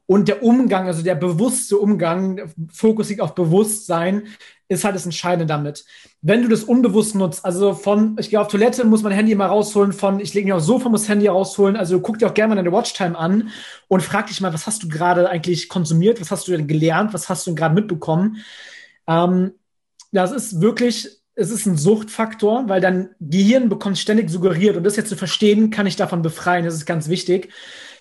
Und 0.07 0.27
der 0.27 0.41
Umgang, 0.41 0.87
also 0.87 1.03
der 1.03 1.13
bewusste 1.13 1.77
Umgang, 1.77 2.51
Fokus 2.73 3.09
liegt 3.09 3.21
auf 3.21 3.35
Bewusstsein, 3.35 4.23
ist 4.67 4.83
halt 4.83 4.95
das 4.95 5.05
Entscheidende 5.05 5.45
damit. 5.45 5.85
Wenn 6.23 6.41
du 6.41 6.47
das 6.47 6.63
unbewusst 6.63 7.13
nutzt, 7.13 7.45
also 7.45 7.75
von, 7.75 8.15
ich 8.19 8.31
gehe 8.31 8.41
auf 8.41 8.47
Toilette, 8.47 8.83
muss 8.85 9.03
mein 9.03 9.11
Handy 9.11 9.35
mal 9.35 9.45
rausholen, 9.45 9.93
von, 9.93 10.19
ich 10.19 10.33
lege 10.33 10.45
mich 10.45 10.53
aufs 10.53 10.65
Sofa, 10.65 10.89
muss 10.89 11.07
Handy 11.07 11.27
rausholen, 11.27 11.75
also 11.75 11.99
guck 12.01 12.17
dir 12.17 12.27
auch 12.27 12.33
gerne 12.33 12.49
mal 12.49 12.55
deine 12.55 12.71
Watchtime 12.71 13.15
an 13.15 13.49
und 13.87 14.01
frag 14.01 14.27
dich 14.27 14.41
mal, 14.41 14.53
was 14.53 14.65
hast 14.65 14.81
du 14.81 14.87
gerade 14.87 15.29
eigentlich 15.29 15.69
konsumiert, 15.69 16.19
was 16.19 16.31
hast 16.31 16.47
du 16.47 16.51
denn 16.51 16.67
gelernt, 16.67 17.13
was 17.13 17.29
hast 17.29 17.45
du 17.45 17.51
denn 17.51 17.55
gerade 17.55 17.75
mitbekommen? 17.75 18.37
Ähm, 19.07 19.51
das 20.11 20.31
ist 20.31 20.61
wirklich, 20.61 21.09
es 21.35 21.51
ist 21.51 21.65
ein 21.65 21.77
Suchtfaktor, 21.77 22.67
weil 22.67 22.81
dein 22.81 23.09
Gehirn 23.19 23.69
bekommt 23.69 23.97
ständig 23.97 24.29
suggeriert 24.29 24.75
und 24.75 24.83
das 24.83 24.95
jetzt 24.95 25.09
zu 25.09 25.15
verstehen, 25.15 25.69
kann 25.69 25.87
ich 25.87 25.95
davon 25.95 26.21
befreien, 26.21 26.65
das 26.65 26.73
ist 26.75 26.85
ganz 26.85 27.07
wichtig. 27.09 27.51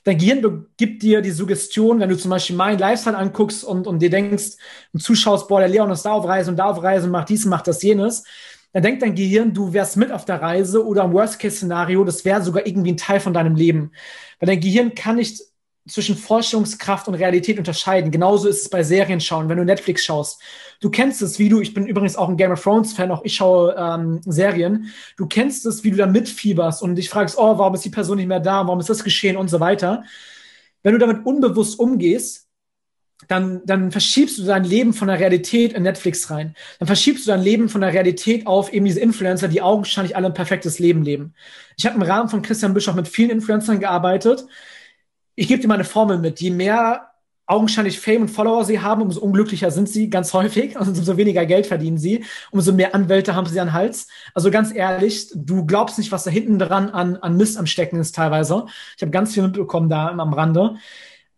Dein 0.05 0.19
Gehirn 0.19 0.67
gibt 0.77 1.03
dir 1.03 1.21
die 1.21 1.31
Suggestion, 1.31 2.01
wenn 2.01 2.09
du 2.09 2.17
zum 2.17 2.31
Beispiel 2.31 2.57
meinen 2.57 2.79
Lifestyle 2.79 3.17
anguckst 3.17 3.65
und, 3.65 3.87
und 3.87 4.01
dir 4.01 4.11
denkst 4.11 4.57
und 4.93 5.01
zuschaust, 5.01 5.49
boah, 5.49 5.61
der 5.61 5.69
Leon 5.69 5.91
ist 5.91 6.03
da 6.03 6.13
auf 6.13 6.25
Reise 6.25 6.51
und 6.51 6.57
da 6.57 6.67
auf 6.67 6.83
Reise 6.83 7.07
und 7.07 7.13
macht 7.13 7.29
dies, 7.29 7.45
macht 7.45 7.67
das, 7.67 7.83
jenes, 7.83 8.25
dann 8.73 8.83
denkt 8.83 9.03
dein 9.03 9.15
Gehirn, 9.15 9.55
du 9.55 9.73
wärst 9.73 9.97
mit 9.97 10.13
auf 10.13 10.25
der 10.25 10.41
Reise 10.41 10.87
oder 10.87 11.05
im 11.05 11.13
Worst-Case-Szenario, 11.13 12.05
das 12.05 12.25
wäre 12.25 12.43
sogar 12.43 12.67
irgendwie 12.67 12.93
ein 12.93 12.97
Teil 12.97 13.21
von 13.21 13.33
deinem 13.33 13.55
Leben. 13.55 13.93
Weil 14.39 14.47
dein 14.47 14.61
Gehirn 14.61 14.95
kann 14.95 15.17
nicht 15.17 15.43
zwischen 15.89 16.17
Vorstellungskraft 16.17 17.09
und 17.09 17.15
Realität 17.15 17.59
unterscheiden. 17.59 18.11
Genauso 18.11 18.49
ist 18.49 18.63
es 18.63 18.69
bei 18.69 18.83
Serien 18.83 19.21
schauen, 19.21 19.49
wenn 19.49 19.59
du 19.59 19.65
Netflix 19.65 20.05
schaust. 20.05 20.41
Du 20.81 20.91
kennst 20.91 21.23
es, 21.23 21.39
wie 21.39 21.49
du, 21.49 21.61
ich 21.61 21.75
bin 21.75 21.87
übrigens 21.87 22.17
auch 22.17 22.29
ein 22.29 22.37
Game 22.37 22.53
of 22.53 22.63
Thrones 22.63 22.93
Fan, 22.93 23.11
auch 23.11 23.25
ich 23.25 23.35
schaue 23.35 23.75
ähm, 23.77 24.21
Serien. 24.25 24.91
Du 25.17 25.27
kennst 25.27 25.67
es, 25.67 25.83
wie 25.85 25.91
du 25.91 25.97
da 25.97 26.07
mitfieberst 26.07 26.83
und 26.83 26.95
dich 26.95 27.09
fragst, 27.09 27.37
oh, 27.39 27.59
warum 27.59 27.75
ist 27.75 27.85
die 27.85 27.91
Person 27.91 28.19
nicht 28.19 28.29
mehr 28.29 28.41
da, 28.41 28.67
warum 28.67 28.81
ist 28.81 28.91
das 28.91 29.03
geschehen 29.03 29.37
und 29.37 29.49
so 29.49 29.61
weiter. 29.61 30.05
Wenn 30.83 30.93
du 30.93 30.99
damit 30.99 31.27
unbewusst 31.27 31.79
umgehst, 31.79 32.49
dann, 33.27 33.63
dann 33.65 33.91
verschiebst 33.91 34.39
du 34.39 34.45
dein 34.45 34.63
Leben 34.63 34.93
von 34.93 35.09
der 35.09 35.19
Realität 35.19 35.73
in 35.73 35.83
Netflix 35.83 36.31
rein. 36.31 36.55
Dann 36.79 36.87
verschiebst 36.87 37.27
du 37.27 37.31
dein 37.33 37.43
Leben 37.43 37.69
von 37.69 37.81
der 37.81 37.93
Realität 37.93 38.47
auf 38.47 38.73
eben 38.73 38.87
diese 38.87 39.01
Influencer, 39.01 39.49
die 39.49 39.61
augenscheinlich 39.61 40.15
alle 40.15 40.29
ein 40.29 40.35
perfektes 40.35 40.79
Leben 40.79 41.03
leben. 41.03 41.35
Ich 41.77 41.85
habe 41.85 41.97
im 41.97 42.03
Rahmen 42.03 42.29
von 42.29 42.43
Christian 42.43 42.75
Bischof 42.75 42.95
mit 42.95 43.09
vielen 43.09 43.31
Influencern 43.31 43.81
gearbeitet 43.81 44.47
ich 45.39 45.47
gebe 45.47 45.63
dir 45.63 45.69
mal 45.69 45.75
eine 45.75 45.85
Formel 45.85 46.19
mit. 46.19 46.41
Je 46.41 46.51
mehr 46.51 47.13
augenscheinlich 47.47 48.01
Fame 48.01 48.23
und 48.23 48.29
Follower 48.29 48.65
sie 48.65 48.81
haben, 48.81 49.03
umso 49.03 49.21
unglücklicher 49.21 49.71
sind 49.71 49.89
sie 49.89 50.11
ganz 50.11 50.35
häufig, 50.35 50.77
also 50.79 50.91
umso 50.91 51.17
weniger 51.17 51.47
Geld 51.47 51.67
verdienen 51.67 51.97
sie, 51.97 52.25
umso 52.51 52.73
mehr 52.73 52.95
Anwälte 52.95 53.37
haben 53.37 53.47
sie 53.47 53.61
an 53.61 53.73
Hals. 53.73 54.09
Also 54.35 54.51
ganz 54.51 54.75
ehrlich, 54.75 55.31
du 55.35 55.65
glaubst 55.65 55.97
nicht, 55.97 56.11
was 56.11 56.25
da 56.25 56.31
hinten 56.31 56.59
dran 56.59 56.91
an, 56.91 57.17
an 57.17 57.37
Mist 57.37 57.57
am 57.57 57.67
Stecken 57.67 58.01
ist 58.01 58.17
teilweise. 58.17 58.67
Ich 58.97 59.03
habe 59.03 59.13
ganz 59.13 59.33
viel 59.33 59.45
mitbekommen 59.45 59.89
da 59.89 60.09
am 60.09 60.33
Rande. 60.33 60.77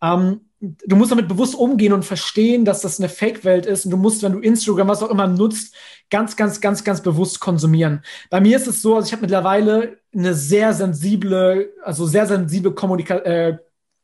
Ähm, 0.02 0.40
du 0.60 0.96
musst 0.96 1.12
damit 1.12 1.28
bewusst 1.28 1.54
umgehen 1.54 1.92
und 1.92 2.04
verstehen, 2.04 2.64
dass 2.64 2.80
das 2.80 2.98
eine 2.98 3.10
Fake-Welt 3.10 3.66
ist 3.66 3.84
und 3.84 3.90
du 3.90 3.96
musst, 3.98 4.22
wenn 4.22 4.32
du 4.32 4.38
Instagram, 4.40 4.88
was 4.88 5.02
auch 5.02 5.10
immer 5.10 5.26
nutzt, 5.26 5.74
ganz, 6.08 6.36
ganz, 6.36 6.60
ganz, 6.62 6.84
ganz 6.84 7.02
bewusst 7.02 7.38
konsumieren. 7.40 8.02
Bei 8.30 8.40
mir 8.40 8.56
ist 8.56 8.66
es 8.66 8.80
so, 8.80 8.96
also 8.96 9.06
ich 9.06 9.12
habe 9.12 9.22
mittlerweile 9.22 9.98
eine 10.14 10.32
sehr 10.34 10.72
sensible, 10.72 11.72
also 11.84 12.06
sehr 12.06 12.26
sensible 12.26 12.72
Kommunikation, 12.72 13.26
äh, 13.26 13.58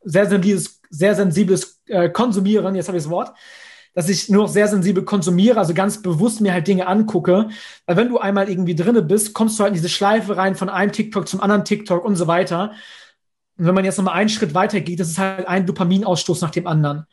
sehr 0.07 0.27
sensibles, 0.27 0.81
sehr 0.89 1.15
sensibles 1.15 1.81
äh, 1.87 2.09
Konsumieren, 2.09 2.75
jetzt 2.75 2.87
habe 2.87 2.97
ich 2.97 3.03
das 3.03 3.11
Wort, 3.11 3.33
dass 3.93 4.09
ich 4.09 4.29
nur 4.29 4.43
noch 4.43 4.49
sehr 4.49 4.67
sensibel 4.67 5.03
konsumiere, 5.03 5.57
also 5.59 5.73
ganz 5.73 6.03
bewusst 6.03 6.39
mir 6.39 6.53
halt 6.53 6.67
Dinge 6.67 6.85
angucke. 6.85 7.49
Weil 7.87 7.97
wenn 7.97 8.09
du 8.09 8.19
einmal 8.19 8.47
irgendwie 8.47 8.75
drinne 8.75 9.01
bist, 9.01 9.33
kommst 9.33 9.57
du 9.57 9.63
halt 9.63 9.71
in 9.71 9.73
diese 9.73 9.89
Schleife 9.89 10.37
rein 10.37 10.55
von 10.55 10.69
einem 10.69 10.91
TikTok 10.91 11.27
zum 11.27 11.41
anderen 11.41 11.65
TikTok 11.65 12.05
und 12.05 12.15
so 12.15 12.27
weiter. 12.27 12.73
Und 13.57 13.65
wenn 13.65 13.73
man 13.73 13.85
jetzt 13.85 13.97
nochmal 13.97 14.13
einen 14.13 14.29
Schritt 14.29 14.53
weiter 14.53 14.81
geht, 14.81 14.99
das 14.99 15.09
ist 15.09 15.17
halt 15.17 15.47
ein 15.47 15.65
Dopaminausstoß 15.65 16.41
nach 16.41 16.51
dem 16.51 16.67
anderen. 16.67 17.05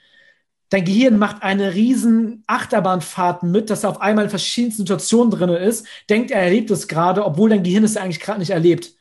Dein 0.69 0.85
Gehirn 0.85 1.19
macht 1.19 1.43
eine 1.43 1.73
riesen 1.73 2.45
Achterbahnfahrt 2.47 3.45
mit, 3.45 3.71
dass 3.71 3.85
er 3.85 3.91
auf 3.91 4.03
einmal 4.03 4.25
in 4.25 4.31
verschiedenen 4.31 4.77
Situationen 4.77 5.31
drinne 5.31 5.57
ist, 5.57 5.87
denkt, 6.11 6.33
er 6.33 6.43
erlebt 6.43 6.71
es 6.71 6.87
gerade, 6.87 7.25
obwohl 7.25 7.49
dein 7.49 7.63
Gehirn 7.63 7.85
es 7.85 7.97
eigentlich 7.97 8.21
gerade 8.21 8.41
nicht 8.41 8.51
erlebt. 8.51 8.93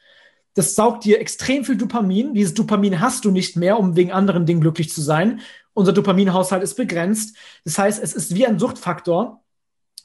Das 0.55 0.75
saugt 0.75 1.05
dir 1.05 1.19
extrem 1.19 1.65
viel 1.65 1.77
Dopamin. 1.77 2.33
Dieses 2.33 2.53
Dopamin 2.53 2.99
hast 2.99 3.25
du 3.25 3.31
nicht 3.31 3.55
mehr, 3.55 3.79
um 3.79 3.95
wegen 3.95 4.11
anderen 4.11 4.45
Dingen 4.45 4.61
glücklich 4.61 4.91
zu 4.91 5.01
sein. 5.01 5.41
Unser 5.73 5.93
Dopaminhaushalt 5.93 6.63
ist 6.63 6.75
begrenzt. 6.75 7.35
Das 7.65 7.77
heißt, 7.77 8.01
es 8.01 8.13
ist 8.13 8.35
wie 8.35 8.45
ein 8.45 8.59
Suchtfaktor. 8.59 9.43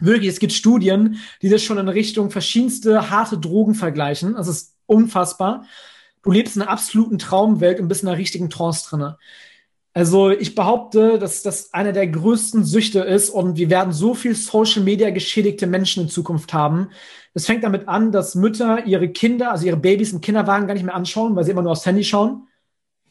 Wirklich, 0.01 0.31
es 0.31 0.39
gibt 0.39 0.53
Studien, 0.53 1.19
die 1.43 1.49
das 1.49 1.63
schon 1.63 1.79
in 1.79 1.89
Richtung 1.89 2.31
verschiedenste 2.31 3.11
harte 3.11 3.37
Drogen 3.37 3.75
vergleichen. 3.75 4.35
Das 4.35 4.49
ist 4.49 4.77
unfassbar. 4.87 5.67
Du 6.23 6.31
lebst 6.31 6.57
in 6.57 6.63
einer 6.63 6.71
absoluten 6.71 7.19
Traumwelt 7.19 7.81
und 7.81 7.89
bist 7.89 8.03
in 8.03 8.09
einer 8.09 8.19
richtigen 8.19 8.49
Trance 8.49 8.89
drinne. 8.89 9.19
Also 9.95 10.31
ich 10.31 10.55
behaupte, 10.55 11.19
dass 11.19 11.43
das 11.43 11.73
einer 11.73 11.93
der 11.93 12.07
größten 12.07 12.65
Süchte 12.65 13.01
ist 13.01 13.31
und 13.31 13.57
wir 13.57 13.71
werden 13.71 13.93
so 13.93 14.15
viel 14.15 14.35
Social 14.35 14.83
Media 14.83 15.11
geschädigte 15.11 15.67
Menschen 15.67 16.05
in 16.05 16.09
Zukunft 16.09 16.53
haben. 16.53 16.91
Es 17.35 17.47
fängt 17.47 17.65
damit 17.65 17.89
an, 17.89 18.13
dass 18.13 18.35
Mütter 18.35 18.85
ihre 18.87 19.09
Kinder, 19.09 19.51
also 19.51 19.67
ihre 19.67 19.77
Babys 19.77 20.13
im 20.13 20.21
Kinderwagen 20.21 20.67
gar 20.67 20.75
nicht 20.75 20.85
mehr 20.85 20.95
anschauen, 20.95 21.35
weil 21.35 21.45
sie 21.45 21.51
immer 21.51 21.63
nur 21.63 21.73
aufs 21.73 21.87
Handy 21.87 22.05
schauen. 22.05 22.47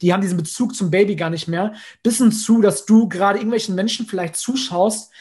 Die 0.02 0.14
haben 0.14 0.22
diesen 0.22 0.38
Bezug 0.38 0.76
zum 0.76 0.92
Baby 0.92 1.16
gar 1.16 1.30
nicht 1.30 1.48
mehr. 1.48 1.74
Bis 2.04 2.20
hin 2.20 2.32
zu, 2.32 2.62
dass 2.62 2.86
du 2.86 3.10
gerade 3.10 3.40
irgendwelchen 3.40 3.76
Menschen 3.76 4.06
vielleicht 4.06 4.36
zuschaust 4.36 5.12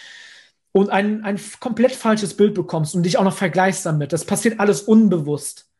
und 0.72 0.90
ein, 0.90 1.24
ein 1.24 1.40
komplett 1.60 1.92
falsches 1.92 2.34
Bild 2.34 2.54
bekommst 2.54 2.94
und 2.94 3.02
dich 3.02 3.16
auch 3.16 3.24
noch 3.24 3.36
vergleichst 3.36 3.86
damit. 3.86 4.12
Das 4.12 4.24
passiert 4.24 4.60
alles 4.60 4.82
unbewusst. 4.82 5.70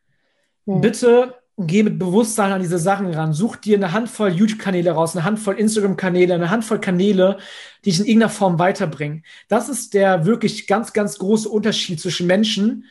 Mhm. 0.64 0.80
Bitte 0.80 1.34
geh 1.58 1.82
mit 1.82 1.98
Bewusstsein 1.98 2.52
an 2.52 2.60
diese 2.60 2.78
Sachen 2.78 3.12
ran. 3.12 3.32
Such 3.32 3.56
dir 3.56 3.76
eine 3.76 3.92
Handvoll 3.92 4.30
YouTube-Kanäle 4.30 4.90
raus, 4.90 5.16
eine 5.16 5.24
Handvoll 5.24 5.58
Instagram-Kanäle, 5.58 6.34
eine 6.34 6.50
Handvoll 6.50 6.80
Kanäle, 6.80 7.38
die 7.84 7.90
dich 7.90 8.00
in 8.00 8.06
irgendeiner 8.06 8.30
Form 8.30 8.58
weiterbringen. 8.58 9.24
Das 9.48 9.68
ist 9.68 9.94
der 9.94 10.26
wirklich 10.26 10.66
ganz, 10.66 10.92
ganz 10.92 11.18
große 11.18 11.48
Unterschied 11.48 12.00
zwischen 12.00 12.26
Menschen, 12.26 12.84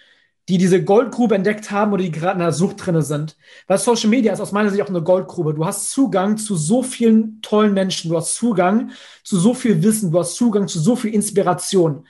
die 0.49 0.57
diese 0.57 0.83
Goldgrube 0.83 1.35
entdeckt 1.35 1.71
haben 1.71 1.93
oder 1.93 2.03
die 2.03 2.11
gerade 2.11 2.33
in 2.33 2.39
der 2.39 2.51
Sucht 2.51 2.85
drinne 2.85 3.01
sind. 3.01 3.35
Weil 3.67 3.77
Social 3.77 4.09
Media 4.09 4.33
ist 4.33 4.39
aus 4.39 4.51
meiner 4.51 4.69
Sicht 4.69 4.81
auch 4.81 4.89
eine 4.89 5.01
Goldgrube. 5.01 5.53
Du 5.53 5.65
hast 5.65 5.91
Zugang 5.91 6.37
zu 6.37 6.55
so 6.55 6.83
vielen 6.83 7.41
tollen 7.41 7.73
Menschen, 7.73 8.09
du 8.09 8.17
hast 8.17 8.35
Zugang 8.35 8.91
zu 9.23 9.39
so 9.39 9.53
viel 9.53 9.81
Wissen, 9.83 10.11
du 10.11 10.19
hast 10.19 10.35
Zugang 10.35 10.67
zu 10.67 10.79
so 10.79 10.95
viel 10.95 11.13
Inspiration. 11.13 12.05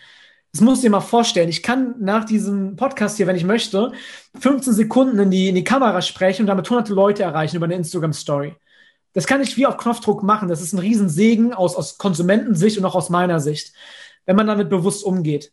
Das 0.56 0.62
musst 0.62 0.84
du 0.84 0.86
dir 0.86 0.92
mal 0.92 1.02
vorstellen. 1.02 1.50
Ich 1.50 1.62
kann 1.62 1.96
nach 2.00 2.24
diesem 2.24 2.78
Podcast 2.78 3.18
hier, 3.18 3.28
wenn 3.28 3.36
ich 3.36 3.44
möchte, 3.44 3.92
15 4.40 4.72
Sekunden 4.72 5.20
in 5.20 5.30
die, 5.30 5.50
in 5.50 5.56
die 5.56 5.66
Kamera 5.66 6.02
sprechen 6.02 6.44
und 6.44 6.48
damit 6.48 6.70
hunderte 6.70 6.94
Leute 6.94 7.24
erreichen 7.24 7.58
über 7.58 7.66
eine 7.66 7.76
Instagram-Story. 7.76 8.56
Das 9.12 9.28
kann 9.28 9.42
ich 9.42 9.58
wie 9.58 9.66
auf 9.66 9.76
Knopfdruck 9.76 10.24
machen. 10.24 10.48
Das 10.48 10.62
ist 10.62 10.72
ein 10.72 10.80
Riesensegen 10.80 11.54
aus, 11.54 11.76
aus 11.76 11.98
Konsumentensicht 11.98 12.78
und 12.78 12.86
auch 12.86 12.96
aus 12.96 13.10
meiner 13.10 13.42
Sicht, 13.42 13.74
wenn 14.26 14.38
man 14.38 14.48
damit 14.48 14.70
bewusst 14.70 15.04
umgeht. 15.04 15.52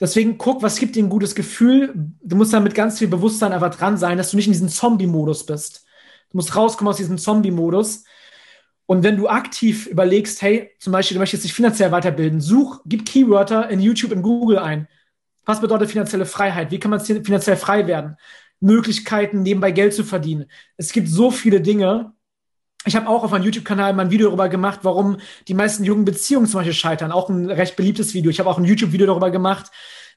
Deswegen 0.00 0.38
guck, 0.38 0.62
was 0.62 0.78
gibt 0.78 0.96
dir 0.96 1.04
ein 1.04 1.10
gutes 1.10 1.34
Gefühl. 1.34 1.92
Du 2.22 2.36
musst 2.36 2.54
damit 2.54 2.74
ganz 2.74 3.00
viel 3.00 3.08
Bewusstsein 3.08 3.52
einfach 3.52 3.74
dran 3.74 3.98
sein, 3.98 4.16
dass 4.16 4.30
du 4.30 4.38
nicht 4.38 4.46
in 4.46 4.54
diesem 4.54 4.70
Zombie-Modus 4.70 5.44
bist. 5.44 5.84
Du 6.30 6.38
musst 6.38 6.56
rauskommen 6.56 6.88
aus 6.88 6.96
diesem 6.96 7.18
Zombie-Modus 7.18 8.04
und 8.86 9.02
wenn 9.02 9.16
du 9.16 9.28
aktiv 9.28 9.86
überlegst, 9.86 10.42
hey, 10.42 10.70
zum 10.78 10.92
Beispiel, 10.92 11.14
du 11.14 11.20
möchtest 11.20 11.44
dich 11.44 11.54
finanziell 11.54 11.90
weiterbilden, 11.90 12.40
such, 12.40 12.80
gib 12.84 13.06
Keywörter 13.06 13.68
in 13.70 13.80
YouTube 13.80 14.12
und 14.12 14.22
Google 14.22 14.58
ein. 14.58 14.88
Was 15.46 15.60
bedeutet 15.60 15.90
finanzielle 15.90 16.26
Freiheit? 16.26 16.70
Wie 16.70 16.78
kann 16.78 16.90
man 16.90 17.00
finanziell 17.00 17.56
frei 17.56 17.86
werden? 17.86 18.16
Möglichkeiten, 18.60 19.42
nebenbei 19.42 19.72
Geld 19.72 19.94
zu 19.94 20.04
verdienen. 20.04 20.46
Es 20.76 20.92
gibt 20.92 21.08
so 21.08 21.30
viele 21.30 21.60
Dinge. 21.60 22.12
Ich 22.86 22.96
habe 22.96 23.08
auch 23.08 23.24
auf 23.24 23.30
meinem 23.30 23.44
YouTube-Kanal 23.44 23.94
mal 23.94 24.04
ein 24.04 24.10
Video 24.10 24.28
darüber 24.28 24.48
gemacht, 24.48 24.80
warum 24.82 25.18
die 25.48 25.54
meisten 25.54 25.84
jungen 25.84 26.04
Beziehungen 26.04 26.46
zum 26.46 26.60
Beispiel 26.60 26.74
scheitern. 26.74 27.12
Auch 27.12 27.28
ein 27.28 27.50
recht 27.50 27.76
beliebtes 27.76 28.12
Video. 28.14 28.30
Ich 28.30 28.38
habe 28.38 28.48
auch 28.48 28.58
ein 28.58 28.64
YouTube-Video 28.64 29.06
darüber 29.06 29.30
gemacht, 29.30 29.70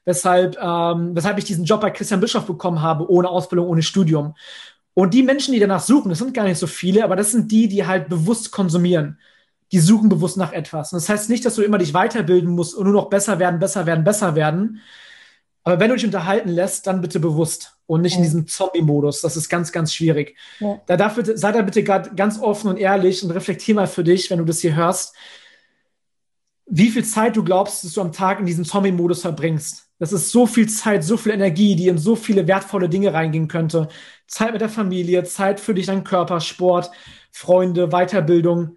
weshalb, 0.04 0.58
ähm, 0.60 1.14
weshalb 1.14 1.38
ich 1.38 1.44
diesen 1.44 1.64
Job 1.64 1.80
bei 1.80 1.90
Christian 1.90 2.20
Bischof 2.20 2.46
bekommen 2.46 2.82
habe, 2.82 3.10
ohne 3.10 3.28
Ausbildung, 3.28 3.68
ohne 3.68 3.82
Studium. 3.82 4.34
Und 4.98 5.14
die 5.14 5.22
Menschen, 5.22 5.54
die 5.54 5.60
danach 5.60 5.80
suchen, 5.80 6.08
das 6.08 6.18
sind 6.18 6.34
gar 6.34 6.42
nicht 6.42 6.58
so 6.58 6.66
viele, 6.66 7.04
aber 7.04 7.14
das 7.14 7.30
sind 7.30 7.52
die, 7.52 7.68
die 7.68 7.86
halt 7.86 8.08
bewusst 8.08 8.50
konsumieren. 8.50 9.20
Die 9.70 9.78
suchen 9.78 10.08
bewusst 10.08 10.36
nach 10.36 10.52
etwas. 10.52 10.92
Und 10.92 10.96
das 10.96 11.08
heißt 11.08 11.30
nicht, 11.30 11.44
dass 11.44 11.54
du 11.54 11.62
immer 11.62 11.78
dich 11.78 11.94
weiterbilden 11.94 12.50
musst 12.50 12.74
und 12.74 12.82
nur 12.82 12.94
noch 12.94 13.08
besser 13.08 13.38
werden, 13.38 13.60
besser 13.60 13.86
werden, 13.86 14.02
besser 14.02 14.34
werden. 14.34 14.80
Aber 15.62 15.78
wenn 15.78 15.90
du 15.90 15.94
dich 15.94 16.04
unterhalten 16.04 16.48
lässt, 16.48 16.88
dann 16.88 17.00
bitte 17.00 17.20
bewusst 17.20 17.76
und 17.86 18.02
nicht 18.02 18.14
ja. 18.14 18.18
in 18.18 18.24
diesem 18.24 18.48
Zombie-Modus. 18.48 19.20
Das 19.20 19.36
ist 19.36 19.48
ganz, 19.48 19.70
ganz 19.70 19.94
schwierig. 19.94 20.36
Ja. 20.58 20.80
Da 20.88 20.96
bitte, 21.06 21.38
sei 21.38 21.52
da 21.52 21.62
bitte 21.62 21.84
ganz 21.84 22.40
offen 22.40 22.68
und 22.68 22.76
ehrlich 22.76 23.22
und 23.22 23.30
reflektier 23.30 23.76
mal 23.76 23.86
für 23.86 24.02
dich, 24.02 24.28
wenn 24.32 24.38
du 24.38 24.44
das 24.44 24.58
hier 24.58 24.74
hörst, 24.74 25.14
wie 26.66 26.90
viel 26.90 27.04
Zeit 27.04 27.36
du 27.36 27.44
glaubst, 27.44 27.84
dass 27.84 27.92
du 27.92 28.00
am 28.00 28.10
Tag 28.10 28.40
in 28.40 28.46
diesem 28.46 28.64
Zombie-Modus 28.64 29.22
verbringst. 29.22 29.84
Das 30.00 30.12
ist 30.12 30.30
so 30.30 30.46
viel 30.46 30.68
Zeit, 30.68 31.04
so 31.04 31.16
viel 31.16 31.32
Energie, 31.32 31.76
die 31.76 31.86
in 31.86 31.98
so 31.98 32.16
viele 32.16 32.48
wertvolle 32.48 32.88
Dinge 32.88 33.12
reingehen 33.12 33.46
könnte. 33.46 33.88
Zeit 34.28 34.52
mit 34.52 34.60
der 34.60 34.68
Familie, 34.68 35.24
Zeit 35.24 35.58
für 35.58 35.74
dich, 35.74 35.86
deinen 35.86 36.04
Körper, 36.04 36.40
Sport, 36.40 36.90
Freunde, 37.32 37.88
Weiterbildung. 37.88 38.76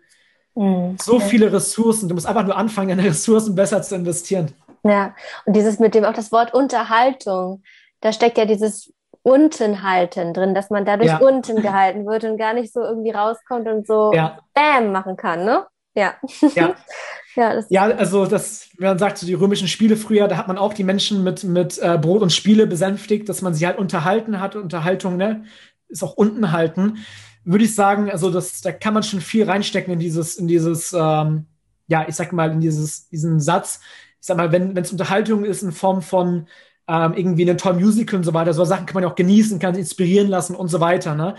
Mhm. 0.56 0.98
So 1.00 1.20
viele 1.20 1.52
Ressourcen. 1.54 2.10
Du 2.10 2.16
musst 2.16 2.26
einfach 2.26 2.46
nur 2.46 2.58
anfangen, 2.58 2.90
deine 2.90 3.10
Ressourcen 3.10 3.54
besser 3.54 3.82
zu 3.82 3.96
investieren. 3.96 4.54
Ja, 4.84 5.16
und 5.46 5.56
dieses 5.56 5.80
mit 5.80 5.94
dem 5.94 6.06
auch 6.06 6.14
das 6.14 6.32
Wort 6.32 6.54
Unterhaltung, 6.54 7.62
da 8.00 8.12
steckt 8.12 8.38
ja 8.38 8.46
dieses 8.46 8.92
Untenhalten 9.24 10.34
drin, 10.34 10.56
dass 10.56 10.72
man 10.72 10.86
dadurch 10.86 11.10
ja. 11.10 11.18
unten 11.18 11.62
gehalten 11.62 12.08
wird 12.08 12.24
und 12.24 12.38
gar 12.38 12.54
nicht 12.54 12.74
so 12.74 12.82
irgendwie 12.82 13.12
rauskommt 13.12 13.68
und 13.68 13.86
so 13.86 14.12
ja. 14.14 14.40
Bam 14.54 14.92
machen 14.92 15.16
kann, 15.16 15.46
ne? 15.46 15.68
Ja. 15.94 16.16
Ja. 16.56 16.76
ja, 17.36 17.64
ja, 17.70 17.84
also 17.84 18.26
das, 18.26 18.70
wenn 18.78 18.90
man 18.90 19.00
sagt, 19.00 19.18
so 19.18 19.26
die 19.26 19.34
römischen 19.34 19.68
Spiele 19.68 19.96
früher, 19.96 20.28
da 20.28 20.38
hat 20.38 20.48
man 20.48 20.58
auch 20.58 20.74
die 20.74 20.84
Menschen 20.84 21.24
mit, 21.24 21.44
mit 21.44 21.78
äh, 21.80 21.98
Brot 21.98 22.22
und 22.22 22.34
Spiele 22.34 22.68
besänftigt, 22.68 23.30
dass 23.30 23.42
man 23.42 23.54
sie 23.54 23.66
halt 23.66 23.78
unterhalten 23.78 24.40
hat. 24.40 24.56
Unterhaltung, 24.56 25.18
ne, 25.18 25.44
ist 25.88 26.04
auch 26.04 26.14
unten 26.14 26.52
halten. 26.52 26.98
Würde 27.44 27.66
ich 27.66 27.74
sagen, 27.76 28.12
also 28.12 28.30
das, 28.30 28.62
da 28.62 28.72
kann 28.72 28.94
man 28.94 29.04
schon 29.04 29.22
viel 29.22 29.46
reinstecken 29.46 29.94
in 29.94 30.00
dieses, 30.00 30.38
in 30.38 30.48
dieses, 30.48 30.94
ähm, 30.94 31.46
ja, 31.88 32.06
ich 32.08 32.16
sag 32.16 32.34
mal, 32.34 32.52
in 32.52 32.62
dieses, 32.62 33.08
diesen 33.08 33.40
Satz. 33.40 33.80
Ich 34.20 34.28
sag 34.28 34.38
mal, 34.38 34.52
wenn 34.52 34.78
es 34.78 34.92
Unterhaltung 34.92 35.46
ist 35.46 35.64
in 35.64 35.72
Form 35.72 36.02
von 36.02 36.48
ähm, 36.88 37.14
irgendwie 37.16 37.44
einem 37.44 37.58
tollen 37.58 37.80
Musical 37.80 38.18
und 38.18 38.24
so 38.24 38.34
weiter, 38.34 38.54
so 38.54 38.66
Sachen 38.66 38.86
kann 38.86 38.96
man 38.96 39.04
ja 39.04 39.10
auch 39.10 39.16
genießen, 39.16 39.60
kann 39.60 39.74
sich 39.74 39.84
inspirieren 39.84 40.28
lassen 40.28 40.56
und 40.56 40.68
so 40.68 40.80
weiter, 40.80 41.16
ne? 41.16 41.36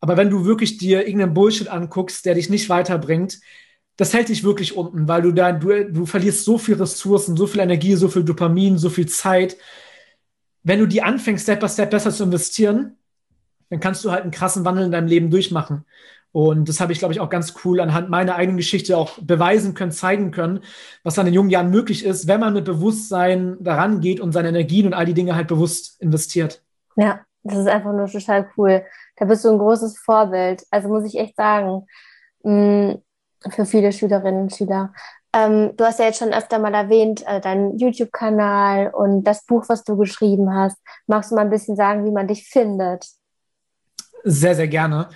Aber 0.00 0.16
wenn 0.16 0.30
du 0.30 0.44
wirklich 0.44 0.78
dir 0.78 1.06
irgendeinen 1.06 1.34
Bullshit 1.34 1.68
anguckst, 1.68 2.24
der 2.24 2.34
dich 2.34 2.50
nicht 2.50 2.68
weiterbringt, 2.68 3.40
das 3.98 4.14
hält 4.14 4.28
dich 4.28 4.44
wirklich 4.44 4.76
unten, 4.76 5.08
weil 5.08 5.22
du 5.22 5.32
da, 5.32 5.50
du, 5.50 5.84
du 5.90 6.06
verlierst 6.06 6.44
so 6.44 6.56
viel 6.56 6.76
Ressourcen, 6.76 7.36
so 7.36 7.48
viel 7.48 7.60
Energie, 7.60 7.96
so 7.96 8.08
viel 8.08 8.22
Dopamin, 8.22 8.78
so 8.78 8.90
viel 8.90 9.08
Zeit. 9.08 9.56
Wenn 10.62 10.78
du 10.78 10.86
die 10.86 11.02
anfängst, 11.02 11.42
Step 11.42 11.60
by 11.60 11.68
Step 11.68 11.90
besser 11.90 12.12
zu 12.12 12.22
investieren, 12.22 12.96
dann 13.70 13.80
kannst 13.80 14.04
du 14.04 14.12
halt 14.12 14.22
einen 14.22 14.30
krassen 14.30 14.64
Wandel 14.64 14.84
in 14.84 14.92
deinem 14.92 15.08
Leben 15.08 15.30
durchmachen. 15.30 15.84
Und 16.30 16.68
das 16.68 16.80
habe 16.80 16.92
ich, 16.92 17.00
glaube 17.00 17.12
ich, 17.12 17.18
auch 17.18 17.28
ganz 17.28 17.54
cool 17.64 17.80
anhand 17.80 18.08
meiner 18.08 18.36
eigenen 18.36 18.58
Geschichte 18.58 18.96
auch 18.96 19.18
beweisen 19.18 19.74
können, 19.74 19.90
zeigen 19.90 20.30
können, 20.30 20.60
was 21.02 21.16
dann 21.16 21.26
in 21.26 21.34
jungen 21.34 21.50
Jahren 21.50 21.70
möglich 21.70 22.04
ist, 22.04 22.28
wenn 22.28 22.38
man 22.38 22.54
mit 22.54 22.66
Bewusstsein 22.66 23.56
daran 23.58 24.00
geht 24.00 24.20
und 24.20 24.30
seine 24.30 24.50
Energien 24.50 24.86
und 24.86 24.94
all 24.94 25.06
die 25.06 25.14
Dinge 25.14 25.34
halt 25.34 25.48
bewusst 25.48 26.00
investiert. 26.00 26.62
Ja, 26.94 27.20
das 27.42 27.58
ist 27.58 27.66
einfach 27.66 27.92
nur 27.92 28.06
total 28.06 28.48
cool. 28.56 28.84
Da 29.16 29.24
bist 29.24 29.44
du 29.44 29.50
ein 29.50 29.58
großes 29.58 29.98
Vorbild. 29.98 30.64
Also 30.70 30.88
muss 30.88 31.04
ich 31.04 31.18
echt 31.18 31.34
sagen, 31.34 31.86
mh, 32.44 32.92
mm, 32.92 33.02
für 33.50 33.66
viele 33.66 33.92
Schülerinnen 33.92 34.42
und 34.42 34.54
Schüler. 34.54 34.92
Ähm, 35.32 35.72
du 35.76 35.84
hast 35.84 35.98
ja 35.98 36.06
jetzt 36.06 36.18
schon 36.18 36.32
öfter 36.32 36.58
mal 36.58 36.74
erwähnt, 36.74 37.24
äh, 37.26 37.40
deinen 37.40 37.78
YouTube-Kanal 37.78 38.90
und 38.94 39.24
das 39.24 39.44
Buch, 39.44 39.64
was 39.68 39.84
du 39.84 39.96
geschrieben 39.96 40.52
hast. 40.54 40.76
Magst 41.06 41.30
du 41.30 41.34
mal 41.34 41.42
ein 41.42 41.50
bisschen 41.50 41.76
sagen, 41.76 42.04
wie 42.04 42.10
man 42.10 42.26
dich 42.28 42.48
findet? 42.48 43.06
Sehr, 44.24 44.54
sehr 44.54 44.68
gerne. 44.68 45.08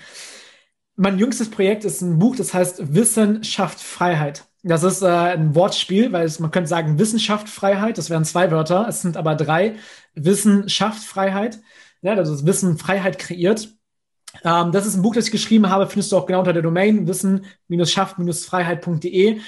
Mein 0.96 1.18
jüngstes 1.18 1.50
Projekt 1.50 1.84
ist 1.84 2.02
ein 2.02 2.18
Buch, 2.18 2.36
das 2.36 2.52
heißt 2.52 2.94
Wissenschaft 2.94 3.80
Freiheit. 3.80 4.44
Das 4.62 4.84
ist 4.84 5.02
äh, 5.02 5.06
ein 5.06 5.54
Wortspiel, 5.54 6.12
weil 6.12 6.26
es, 6.26 6.38
man 6.38 6.50
könnte 6.50 6.68
sagen 6.68 6.98
Wissenschaft 6.98 7.48
Freiheit, 7.48 7.98
das 7.98 8.10
wären 8.10 8.24
zwei 8.24 8.50
Wörter, 8.50 8.86
es 8.88 9.02
sind 9.02 9.16
aber 9.16 9.34
drei. 9.34 9.76
Wissenschaft 10.14 11.02
Freiheit, 11.02 11.58
ja, 12.02 12.14
das 12.14 12.28
ist 12.28 12.46
Wissen 12.46 12.78
Freiheit 12.78 13.18
kreiert. 13.18 13.68
Ähm, 14.44 14.72
das 14.72 14.86
ist 14.86 14.96
ein 14.96 15.02
Buch, 15.02 15.14
das 15.14 15.26
ich 15.26 15.32
geschrieben 15.32 15.68
habe, 15.68 15.86
findest 15.86 16.12
du 16.12 16.16
auch 16.16 16.26
genau 16.26 16.40
unter 16.40 16.52
der 16.52 16.62
Domain 16.62 17.06
wissen-schaft-freiheit.de. 17.06 19.40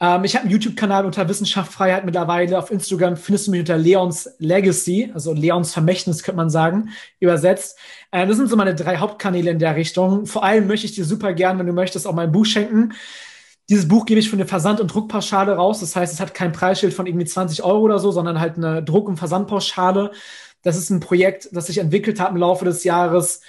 Ähm, 0.00 0.24
ich 0.24 0.34
habe 0.34 0.44
einen 0.44 0.52
YouTube-Kanal 0.52 1.06
unter 1.06 1.28
Wissenschaft 1.28 1.72
Freiheit 1.72 2.04
mittlerweile. 2.04 2.58
Auf 2.58 2.70
Instagram 2.70 3.16
findest 3.16 3.46
du 3.46 3.50
mich 3.50 3.60
unter 3.60 3.76
Leons 3.76 4.30
Legacy, 4.38 5.10
also 5.12 5.32
Leons 5.32 5.72
Vermächtnis, 5.72 6.22
könnte 6.22 6.36
man 6.36 6.50
sagen, 6.50 6.90
übersetzt. 7.20 7.78
Äh, 8.10 8.26
das 8.26 8.36
sind 8.36 8.48
so 8.48 8.56
meine 8.56 8.74
drei 8.74 8.98
Hauptkanäle 8.98 9.50
in 9.50 9.58
der 9.58 9.76
Richtung. 9.76 10.26
Vor 10.26 10.44
allem 10.44 10.66
möchte 10.66 10.86
ich 10.86 10.94
dir 10.94 11.04
super 11.04 11.32
gern, 11.32 11.58
wenn 11.58 11.66
du 11.66 11.72
möchtest, 11.72 12.06
auch 12.06 12.14
mein 12.14 12.32
Buch 12.32 12.46
schenken. 12.46 12.92
Dieses 13.68 13.88
Buch 13.88 14.06
gebe 14.06 14.20
ich 14.20 14.30
für 14.30 14.36
eine 14.36 14.46
Versand- 14.46 14.80
und 14.80 14.94
Druckpauschale 14.94 15.56
raus. 15.56 15.80
Das 15.80 15.94
heißt, 15.94 16.14
es 16.14 16.20
hat 16.20 16.32
kein 16.32 16.52
Preisschild 16.52 16.94
von 16.94 17.06
irgendwie 17.06 17.26
20 17.26 17.62
Euro 17.62 17.80
oder 17.80 17.98
so, 17.98 18.10
sondern 18.10 18.40
halt 18.40 18.56
eine 18.56 18.82
Druck- 18.82 19.08
und 19.08 19.18
Versandpauschale. 19.18 20.12
Das 20.62 20.76
ist 20.76 20.90
ein 20.90 21.00
Projekt, 21.00 21.50
das 21.52 21.66
sich 21.66 21.78
entwickelt 21.78 22.18
hat 22.18 22.30
im 22.30 22.38
Laufe 22.38 22.64
des 22.64 22.82
Jahres 22.84 23.42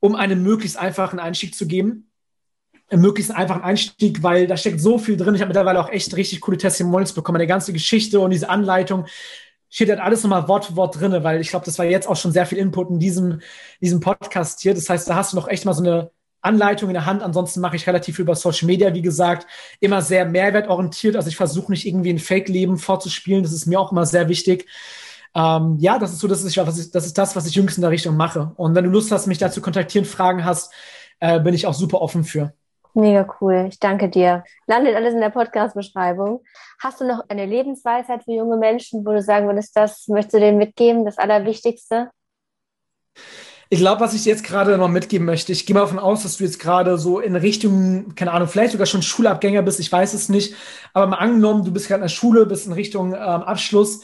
um 0.00 0.14
einen 0.14 0.42
möglichst 0.42 0.76
einfachen 0.76 1.18
Einstieg 1.18 1.54
zu 1.54 1.66
geben. 1.66 2.10
Einen 2.88 3.02
möglichst 3.02 3.34
einfachen 3.34 3.62
Einstieg, 3.62 4.22
weil 4.22 4.46
da 4.46 4.56
steckt 4.56 4.80
so 4.80 4.98
viel 4.98 5.16
drin. 5.16 5.34
Ich 5.34 5.40
habe 5.40 5.48
mittlerweile 5.48 5.80
auch 5.80 5.90
echt 5.90 6.16
richtig 6.16 6.40
coole 6.40 6.58
Testimonials 6.58 7.12
bekommen. 7.12 7.36
Eine 7.36 7.48
ganze 7.48 7.72
Geschichte 7.72 8.20
und 8.20 8.30
diese 8.30 8.48
Anleitung. 8.48 9.06
steht 9.68 9.88
halt 9.90 10.00
alles 10.00 10.22
nochmal 10.22 10.48
Wort 10.48 10.66
für 10.66 10.76
Wort 10.76 11.00
drinne, 11.00 11.24
weil 11.24 11.40
ich 11.40 11.50
glaube, 11.50 11.64
das 11.66 11.78
war 11.78 11.86
jetzt 11.86 12.08
auch 12.08 12.16
schon 12.16 12.32
sehr 12.32 12.46
viel 12.46 12.58
Input 12.58 12.90
in 12.90 13.00
diesem, 13.00 13.40
diesem 13.80 14.00
Podcast 14.00 14.60
hier. 14.60 14.74
Das 14.74 14.88
heißt, 14.88 15.08
da 15.08 15.16
hast 15.16 15.32
du 15.32 15.36
noch 15.36 15.48
echt 15.48 15.64
mal 15.64 15.74
so 15.74 15.82
eine 15.82 16.10
Anleitung 16.42 16.88
in 16.88 16.94
der 16.94 17.06
Hand. 17.06 17.22
Ansonsten 17.22 17.60
mache 17.60 17.76
ich 17.76 17.86
relativ 17.86 18.16
viel 18.16 18.22
über 18.22 18.36
Social 18.36 18.66
Media, 18.66 18.94
wie 18.94 19.02
gesagt, 19.02 19.46
immer 19.80 20.00
sehr 20.00 20.24
mehrwertorientiert. 20.24 21.16
Also 21.16 21.28
ich 21.28 21.36
versuche 21.36 21.72
nicht 21.72 21.86
irgendwie 21.86 22.10
ein 22.10 22.18
Fake-Leben 22.18 22.78
vorzuspielen. 22.78 23.42
Das 23.42 23.52
ist 23.52 23.66
mir 23.66 23.80
auch 23.80 23.92
immer 23.92 24.06
sehr 24.06 24.28
wichtig. 24.28 24.66
Ähm, 25.36 25.76
ja, 25.78 25.98
das 25.98 26.12
ist 26.12 26.20
so, 26.20 26.28
das 26.28 26.42
ist, 26.42 26.56
was 26.56 26.78
ich, 26.78 26.90
das 26.90 27.04
ist 27.04 27.18
das, 27.18 27.36
was 27.36 27.46
ich 27.46 27.54
jüngst 27.54 27.76
in 27.76 27.82
der 27.82 27.90
Richtung 27.90 28.16
mache. 28.16 28.52
Und 28.56 28.74
wenn 28.74 28.84
du 28.84 28.90
Lust 28.90 29.12
hast, 29.12 29.26
mich 29.26 29.36
da 29.36 29.50
zu 29.50 29.60
kontaktieren, 29.60 30.06
Fragen 30.06 30.46
hast, 30.46 30.72
äh, 31.20 31.38
bin 31.40 31.52
ich 31.52 31.66
auch 31.66 31.74
super 31.74 32.00
offen 32.00 32.24
für. 32.24 32.54
Mega 32.94 33.28
cool. 33.40 33.66
Ich 33.68 33.78
danke 33.78 34.08
dir. 34.08 34.44
Landet 34.66 34.96
alles 34.96 35.12
in 35.12 35.20
der 35.20 35.28
Podcast-Beschreibung. 35.28 36.42
Hast 36.82 37.02
du 37.02 37.06
noch 37.06 37.22
eine 37.28 37.44
Lebensweisheit 37.44 38.24
für 38.24 38.32
junge 38.32 38.56
Menschen, 38.56 39.04
wo 39.04 39.10
du 39.10 39.20
sagen 39.20 39.46
würdest, 39.46 39.76
das 39.76 40.08
möchtest 40.08 40.34
du 40.34 40.40
denen 40.40 40.56
mitgeben, 40.56 41.04
das 41.04 41.18
Allerwichtigste? 41.18 42.10
Ich 43.68 43.80
glaube, 43.80 44.00
was 44.00 44.14
ich 44.14 44.24
jetzt 44.24 44.44
gerade 44.44 44.78
noch 44.78 44.88
mitgeben 44.88 45.26
möchte, 45.26 45.52
ich 45.52 45.66
gehe 45.66 45.74
mal 45.74 45.80
davon 45.80 45.98
aus, 45.98 46.22
dass 46.22 46.38
du 46.38 46.44
jetzt 46.44 46.60
gerade 46.60 46.96
so 46.96 47.20
in 47.20 47.36
Richtung, 47.36 48.14
keine 48.14 48.32
Ahnung, 48.32 48.48
vielleicht 48.48 48.72
sogar 48.72 48.86
schon 48.86 49.02
Schulabgänger 49.02 49.62
bist, 49.62 49.80
ich 49.80 49.90
weiß 49.90 50.14
es 50.14 50.28
nicht, 50.28 50.54
aber 50.94 51.08
mal 51.08 51.16
angenommen, 51.16 51.64
du 51.64 51.72
bist 51.72 51.88
gerade 51.88 51.98
in 51.98 52.04
der 52.04 52.08
Schule, 52.08 52.46
bist 52.46 52.66
in 52.66 52.72
Richtung 52.72 53.12
ähm, 53.12 53.18
Abschluss. 53.18 54.02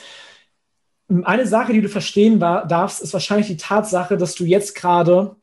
Eine 1.09 1.47
Sache, 1.47 1.73
die 1.73 1.83
du 1.83 1.89
verstehen 1.89 2.41
war, 2.41 2.67
darfst, 2.67 3.03
ist 3.03 3.13
wahrscheinlich 3.13 3.49
die 3.49 3.57
Tatsache, 3.57 4.17
dass 4.17 4.35
du 4.35 4.45
jetzt 4.45 4.75
gerade, 4.75 5.37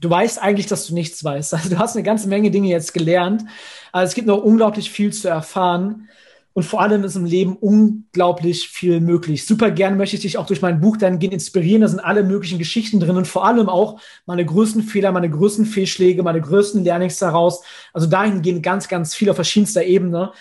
du 0.00 0.10
weißt 0.10 0.42
eigentlich, 0.42 0.66
dass 0.66 0.86
du 0.86 0.94
nichts 0.94 1.22
weißt. 1.22 1.54
Also 1.54 1.70
du 1.70 1.78
hast 1.78 1.96
eine 1.96 2.02
ganze 2.02 2.28
Menge 2.28 2.50
Dinge 2.50 2.68
jetzt 2.68 2.92
gelernt, 2.92 3.44
aber 3.92 4.04
es 4.04 4.14
gibt 4.14 4.26
noch 4.26 4.42
unglaublich 4.42 4.90
viel 4.90 5.12
zu 5.12 5.28
erfahren. 5.28 6.08
Und 6.54 6.64
vor 6.64 6.82
allem 6.82 7.02
ist 7.02 7.16
im 7.16 7.24
Leben 7.24 7.56
unglaublich 7.56 8.68
viel 8.68 9.00
möglich. 9.00 9.46
Super 9.46 9.70
gern 9.70 9.96
möchte 9.96 10.16
ich 10.16 10.22
dich 10.22 10.36
auch 10.36 10.46
durch 10.46 10.60
mein 10.60 10.80
Buch 10.80 10.98
dann 10.98 11.18
gehen 11.18 11.32
inspirieren. 11.32 11.80
Da 11.80 11.88
sind 11.88 12.00
alle 12.00 12.22
möglichen 12.22 12.58
Geschichten 12.58 13.00
drin 13.00 13.16
und 13.16 13.26
vor 13.26 13.46
allem 13.46 13.70
auch 13.70 14.00
meine 14.26 14.44
größten 14.44 14.82
Fehler, 14.82 15.12
meine 15.12 15.30
größten 15.30 15.64
Fehlschläge, 15.64 16.22
meine 16.22 16.42
größten 16.42 16.84
Learnings 16.84 17.16
daraus. 17.18 17.62
Also 17.94 18.06
dahingehend 18.06 18.62
ganz, 18.62 18.88
ganz 18.88 19.14
viel 19.14 19.30
auf 19.30 19.36
verschiedenster 19.36 19.84
Ebene. 19.84 20.32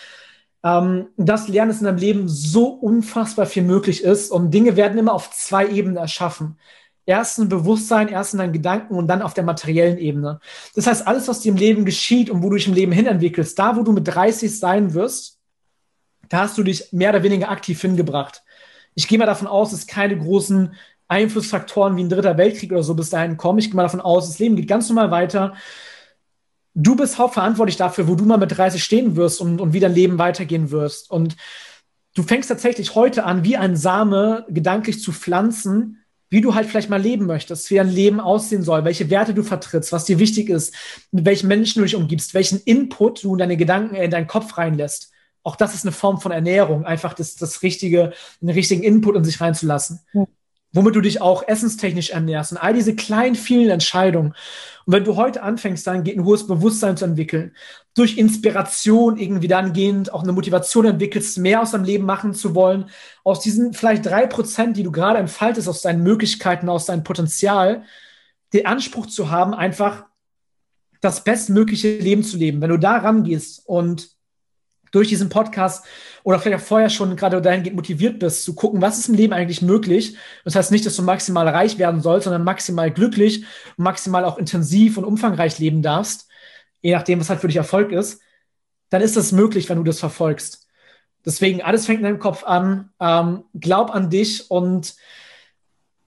Ähm, 0.64 1.08
das 1.18 1.48
Lernen 1.48 1.72
ist 1.72 1.80
in 1.80 1.86
deinem 1.86 1.98
Leben 1.98 2.28
so 2.28 2.68
unfassbar 2.68 3.46
viel 3.46 3.64
möglich 3.64 4.04
ist 4.04 4.32
und 4.32 4.52
Dinge 4.52 4.76
werden 4.76 4.98
immer 4.98 5.14
auf 5.14 5.32
zwei 5.32 5.68
Ebenen 5.68 5.98
erschaffen. 5.98 6.58
Erst 7.06 7.40
ein 7.40 7.50
Bewusstsein, 7.50 8.10
erst 8.10 8.34
in 8.34 8.40
deinen 8.40 8.54
Gedanken 8.54 8.96
und 8.96 9.08
dann 9.08 9.24
auf 9.24 9.34
der 9.34 9.44
materiellen 9.44 9.98
Ebene. 9.98 10.40
Das 10.76 10.86
heißt, 10.86 11.08
alles, 11.08 11.28
was 11.28 11.40
dir 11.40 11.52
im 11.52 11.58
Leben 11.58 11.84
geschieht 11.84 12.30
und 12.30 12.44
wo 12.44 12.50
du 12.50 12.58
dich 12.58 12.68
im 12.68 12.76
Leben 12.76 12.92
hin 12.92 13.08
entwickelst, 13.08 13.58
da, 13.58 13.76
wo 13.76 13.82
du 13.82 13.92
mit 13.92 14.08
30 14.08 14.58
sein 14.58 14.94
wirst, 14.94 15.40
da 16.30 16.42
hast 16.42 16.58
du 16.58 16.64
dich 16.64 16.94
mehr 16.94 17.10
oder 17.10 17.24
weniger 17.24 17.50
aktiv 17.50 17.82
hingebracht. 17.82 18.44
Ich 18.94 19.08
gehe 19.08 19.18
mal 19.18 19.26
davon 19.26 19.48
aus, 19.48 19.72
dass 19.72 19.88
keine 19.88 20.18
großen 20.18 20.74
Einflussfaktoren 21.08 21.98
wie 21.98 22.04
ein 22.04 22.10
dritter 22.10 22.38
Weltkrieg 22.38 22.72
oder 22.72 22.84
so 22.84 22.94
bis 22.94 23.10
dahin 23.10 23.36
kommen. 23.36 23.60
Ich 23.60 23.66
gehe 23.66 23.76
mal 23.76 23.84
davon 23.84 24.00
aus, 24.00 24.28
das 24.28 24.40
Leben 24.40 24.56
geht 24.56 24.68
ganz 24.68 24.88
normal 24.88 25.12
weiter. 25.12 25.56
Du 26.74 26.96
bist 26.96 27.18
hauptverantwortlich 27.18 27.78
dafür, 27.78 28.08
wo 28.08 28.16
du 28.16 28.26
mal 28.26 28.38
mit 28.38 28.58
30 28.58 28.84
stehen 28.84 29.16
wirst 29.16 29.42
und, 29.42 29.60
und 29.60 29.74
wie 29.74 29.80
dein 29.80 29.94
Leben 29.94 30.18
weitergehen 30.18 30.72
wirst. 30.72 31.12
Und 31.12 31.36
du 32.16 32.24
fängst 32.24 32.50
tatsächlich 32.50 32.96
heute 32.96 33.26
an, 33.26 33.44
wie 33.44 33.58
ein 33.58 33.76
Same 33.76 34.46
gedanklich 34.50 35.02
zu 35.02 35.12
pflanzen, 35.12 36.04
wie 36.30 36.42
du 36.42 36.56
halt 36.56 36.68
vielleicht 36.68 36.90
mal 36.90 37.02
leben 37.02 37.26
möchtest, 37.26 37.70
wie 37.72 37.76
dein 37.76 37.90
Leben 37.90 38.22
aussehen 38.22 38.64
soll, 38.64 38.86
welche 38.86 39.10
Werte 39.10 39.34
du 39.34 39.44
vertrittst, 39.44 39.92
was 39.92 40.06
dir 40.06 40.18
wichtig 40.18 40.50
ist, 40.50 40.74
mit 41.12 41.26
welchen 41.26 41.48
Menschen 41.48 41.80
du 41.80 41.84
dich 41.86 41.96
umgibst, 41.96 42.34
welchen 42.34 42.62
Input 42.62 43.24
du 43.24 43.34
in 43.34 43.40
deine 43.40 43.58
Gedanken, 43.58 43.96
in 43.96 44.12
deinen 44.12 44.28
Kopf 44.28 44.58
reinlässt 44.58 45.12
auch 45.44 45.56
das 45.56 45.74
ist 45.74 45.86
eine 45.86 45.92
Form 45.92 46.20
von 46.20 46.32
Ernährung, 46.32 46.86
einfach 46.86 47.14
das, 47.14 47.36
das 47.36 47.64
richtige, 47.64 48.14
den 48.42 48.50
richtigen 48.50 48.84
Input 48.84 49.16
in 49.16 49.24
sich 49.24 49.42
reinzulassen. 49.42 50.00
Ja. 50.14 50.26
Womit 50.74 50.96
du 50.96 51.02
dich 51.02 51.22
auch 51.22 51.48
essenstechnisch 51.48 52.12
ernährst 52.12 52.54
und 52.54 52.58
all 52.58 52.74
diese 52.74 52.96
kleinen, 52.96 53.36
vielen 53.36 53.70
Entscheidungen. 53.70 54.34
Und 54.86 54.94
wenn 54.94 55.04
du 55.04 55.18
heute 55.18 55.44
anfängst, 55.44 55.86
dann 55.86 56.04
geht 56.04 56.18
ein 56.18 56.24
hohes 56.24 56.48
Bewusstsein 56.48 56.96
zu 56.96 57.06
entwickeln, 57.06 57.54
durch 57.94 58.18
Inspiration 58.18 59.18
irgendwie 59.18 59.50
dann 59.50 59.74
gehend 59.74 60.14
auch 60.14 60.24
eine 60.24 60.32
Motivation 60.32 60.86
entwickelst, 60.86 61.38
mehr 61.38 61.62
aus 61.62 61.72
deinem 61.72 61.84
Leben 61.84 62.06
machen 62.06 62.34
zu 62.34 62.56
wollen, 62.56 62.90
aus 63.24 63.42
diesen 63.42 63.74
vielleicht 63.74 64.06
drei 64.06 64.26
Prozent, 64.28 64.78
die 64.78 64.84
du 64.84 64.92
gerade 64.92 65.20
entfaltest, 65.20 65.68
aus 65.68 65.82
deinen 65.82 66.04
Möglichkeiten, 66.04 66.70
aus 66.70 66.86
deinem 66.86 67.04
Potenzial, 67.04 67.84
den 68.54 68.66
Anspruch 68.66 69.08
zu 69.08 69.30
haben, 69.30 69.54
einfach 69.54 70.06
das 71.02 71.24
bestmögliche 71.24 71.98
Leben 71.98 72.24
zu 72.24 72.38
leben. 72.38 72.62
Wenn 72.62 72.70
du 72.70 72.78
da 72.78 72.98
rangehst 72.98 73.64
und 73.66 74.10
durch 74.92 75.10
diesen 75.10 75.30
Podcast 75.30 75.86
oder 76.24 76.40
vielleicht 76.40 76.62
auch 76.62 76.68
vorher 76.68 76.90
schon 76.90 77.16
gerade 77.16 77.42
dahingehend 77.42 77.76
motiviert 77.76 78.20
bist, 78.20 78.44
zu 78.44 78.54
gucken, 78.54 78.82
was 78.82 79.00
ist 79.00 79.10
im 79.10 79.16
Leben 79.16 79.34
eigentlich 79.34 79.62
möglich. 79.62 80.18
Das 80.44 80.56
heißt 80.56 80.72
nicht, 80.72 80.86
dass 80.86 80.96
du 80.96 81.02
maximal 81.02 81.48
reich 81.48 81.78
werden 81.78 82.02
sollst, 82.02 82.26
sondern 82.26 82.44
maximal 82.44 82.92
glücklich 82.92 83.46
maximal 83.78 84.26
auch 84.26 84.38
intensiv 84.38 84.98
und 84.98 85.06
umfangreich 85.06 85.58
leben 85.60 85.82
darfst, 85.82 86.28
je 86.82 86.94
nachdem, 86.94 87.20
was 87.20 87.30
halt 87.30 87.40
für 87.40 87.48
dich 87.48 87.58
Erfolg 87.58 87.92
ist, 87.92 88.22
dann 88.90 89.02
ist 89.02 89.16
das 89.16 89.32
möglich, 89.32 89.70
wenn 89.70 89.78
du 89.78 89.84
das 89.84 90.00
verfolgst. 90.00 90.68
Deswegen, 91.26 91.62
alles 91.62 91.86
fängt 91.86 92.00
in 92.00 92.06
deinem 92.06 92.20
Kopf 92.20 92.44
an. 92.44 92.90
Ähm, 93.00 93.44
glaub 93.54 93.94
an 93.94 94.10
dich 94.10 94.50
und 94.50 94.96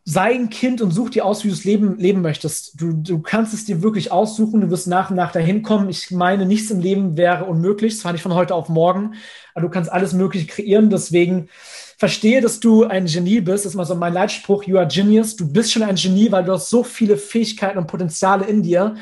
sei 0.07 0.35
ein 0.35 0.51
Kind 0.51 0.83
und 0.83 0.91
such 0.91 1.11
dir 1.11 1.25
aus, 1.25 1.45
wie 1.45 1.49
du 1.49 1.55
es 1.55 1.65
leben, 1.65 1.99
leben 1.99 2.21
möchtest. 2.21 2.79
Du, 2.81 2.93
du 2.93 3.21
kannst 3.23 3.55
es 3.55 3.65
dir 3.65 3.83
wirklich 3.83 4.13
aussuchen, 4.13 4.61
du 4.61 4.71
wirst 4.71 4.87
nach 4.87 5.11
und 5.11 5.17
nach 5.17 5.33
dahin 5.33 5.63
kommen. 5.63 5.89
Ich 5.89 6.11
meine, 6.11 6.45
nichts 6.45 6.71
im 6.71 6.81
Leben 6.81 7.17
wäre 7.17 7.47
unmöglich, 7.47 7.95
das 7.95 8.05
war 8.05 8.13
nicht 8.13 8.23
von 8.23 8.35
heute 8.35 8.55
auf 8.55 8.69
morgen, 8.69 9.15
aber 9.55 9.63
du 9.63 9.71
kannst 9.71 9.91
alles 9.91 10.13
Mögliche 10.13 10.47
kreieren. 10.47 10.91
Deswegen 10.91 11.49
verstehe, 11.97 12.43
dass 12.43 12.61
du 12.61 12.85
ein 12.85 13.07
Genie 13.07 13.41
bist. 13.41 13.65
Das 13.65 13.73
ist 13.73 13.77
mal 13.77 13.87
so 13.87 13.95
mein 13.95 14.13
Leitspruch, 14.13 14.65
you 14.65 14.77
are 14.77 14.87
genius. 14.87 15.37
Du 15.37 15.51
bist 15.51 15.73
schon 15.73 15.83
ein 15.83 15.97
Genie, 15.97 16.31
weil 16.31 16.45
du 16.45 16.53
hast 16.53 16.69
so 16.69 16.85
viele 16.85 17.17
Fähigkeiten 17.17 17.79
und 17.79 17.87
Potenziale 17.87 18.45
in 18.45 18.63
dir. 18.63 18.97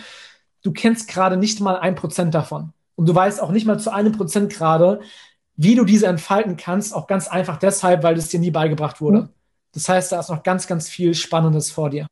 Du 0.63 0.73
kennst 0.73 1.09
gerade 1.09 1.37
nicht 1.37 1.59
mal 1.61 1.79
ein 1.79 1.97
Prozent 1.97 2.33
davon. 2.35 2.73
Und 2.95 3.09
du 3.09 3.15
weißt 3.15 3.43
auch 3.43 3.51
nicht 3.51 3.67
mal 3.67 3.81
zu 3.81 3.93
einem 3.93 4.13
Prozent 4.13 4.53
gerade, 4.53 5.01
wie 5.57 5.75
du 5.75 5.85
diese 5.85 6.07
entfalten 6.07 6.57
kannst, 6.57 6.95
auch 6.95 7.09
ganz 7.09 7.27
einfach 7.27 7.59
deshalb, 7.59 8.05
weil 8.05 8.17
es 8.17 8.29
dir 8.29 8.39
nie 8.39 8.53
beigebracht 8.53 9.01
wurde. 9.01 9.23
Mhm. 9.23 9.29
Das 9.75 9.89
heißt, 9.89 10.13
da 10.13 10.21
ist 10.21 10.31
noch 10.31 10.43
ganz, 10.43 10.67
ganz 10.67 10.89
viel 10.89 11.15
Spannendes 11.15 11.71
vor 11.71 11.91
dir. 11.91 12.07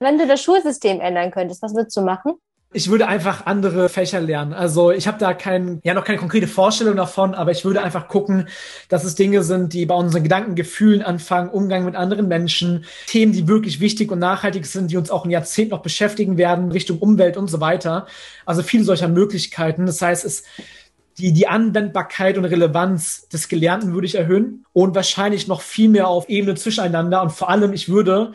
Wenn 0.00 0.18
du 0.18 0.26
das 0.26 0.42
Schulsystem 0.42 1.00
ändern 1.00 1.30
könntest, 1.30 1.62
was 1.62 1.74
würdest 1.74 1.96
du 1.96 2.00
machen? 2.00 2.34
Ich 2.74 2.88
würde 2.88 3.06
einfach 3.06 3.44
andere 3.44 3.90
Fächer 3.90 4.20
lernen. 4.20 4.54
Also 4.54 4.92
ich 4.92 5.06
habe 5.06 5.18
da 5.18 5.34
kein, 5.34 5.80
ja 5.84 5.92
noch 5.92 6.04
keine 6.04 6.18
konkrete 6.18 6.46
Vorstellung 6.46 6.96
davon, 6.96 7.34
aber 7.34 7.50
ich 7.50 7.66
würde 7.66 7.82
einfach 7.82 8.08
gucken, 8.08 8.48
dass 8.88 9.04
es 9.04 9.14
Dinge 9.14 9.42
sind, 9.42 9.74
die 9.74 9.84
bei 9.84 9.94
unseren 9.94 10.22
Gedanken, 10.22 10.54
Gefühlen 10.54 11.02
anfangen, 11.02 11.50
Umgang 11.50 11.84
mit 11.84 11.96
anderen 11.96 12.28
Menschen, 12.28 12.86
Themen, 13.06 13.32
die 13.32 13.46
wirklich 13.46 13.80
wichtig 13.80 14.10
und 14.10 14.20
nachhaltig 14.20 14.64
sind, 14.64 14.90
die 14.90 14.96
uns 14.96 15.10
auch 15.10 15.26
ein 15.26 15.30
Jahrzehnt 15.30 15.70
noch 15.70 15.82
beschäftigen 15.82 16.38
werden, 16.38 16.72
Richtung 16.72 16.98
Umwelt 16.98 17.36
und 17.36 17.48
so 17.48 17.60
weiter. 17.60 18.06
Also 18.46 18.62
viele 18.62 18.84
solcher 18.84 19.08
Möglichkeiten. 19.08 19.84
Das 19.84 20.00
heißt, 20.00 20.24
es 20.24 20.44
die, 21.18 21.32
die 21.32 21.46
Anwendbarkeit 21.46 22.38
und 22.38 22.44
Relevanz 22.44 23.28
des 23.28 23.48
Gelernten 23.48 23.92
würde 23.92 24.06
ich 24.06 24.14
erhöhen 24.14 24.64
und 24.72 24.94
wahrscheinlich 24.94 25.48
noch 25.48 25.60
viel 25.60 25.88
mehr 25.88 26.08
auf 26.08 26.28
Ebene 26.28 26.54
zwischeneinander. 26.54 27.22
Und 27.22 27.30
vor 27.30 27.50
allem, 27.50 27.72
ich 27.72 27.88
würde 27.88 28.32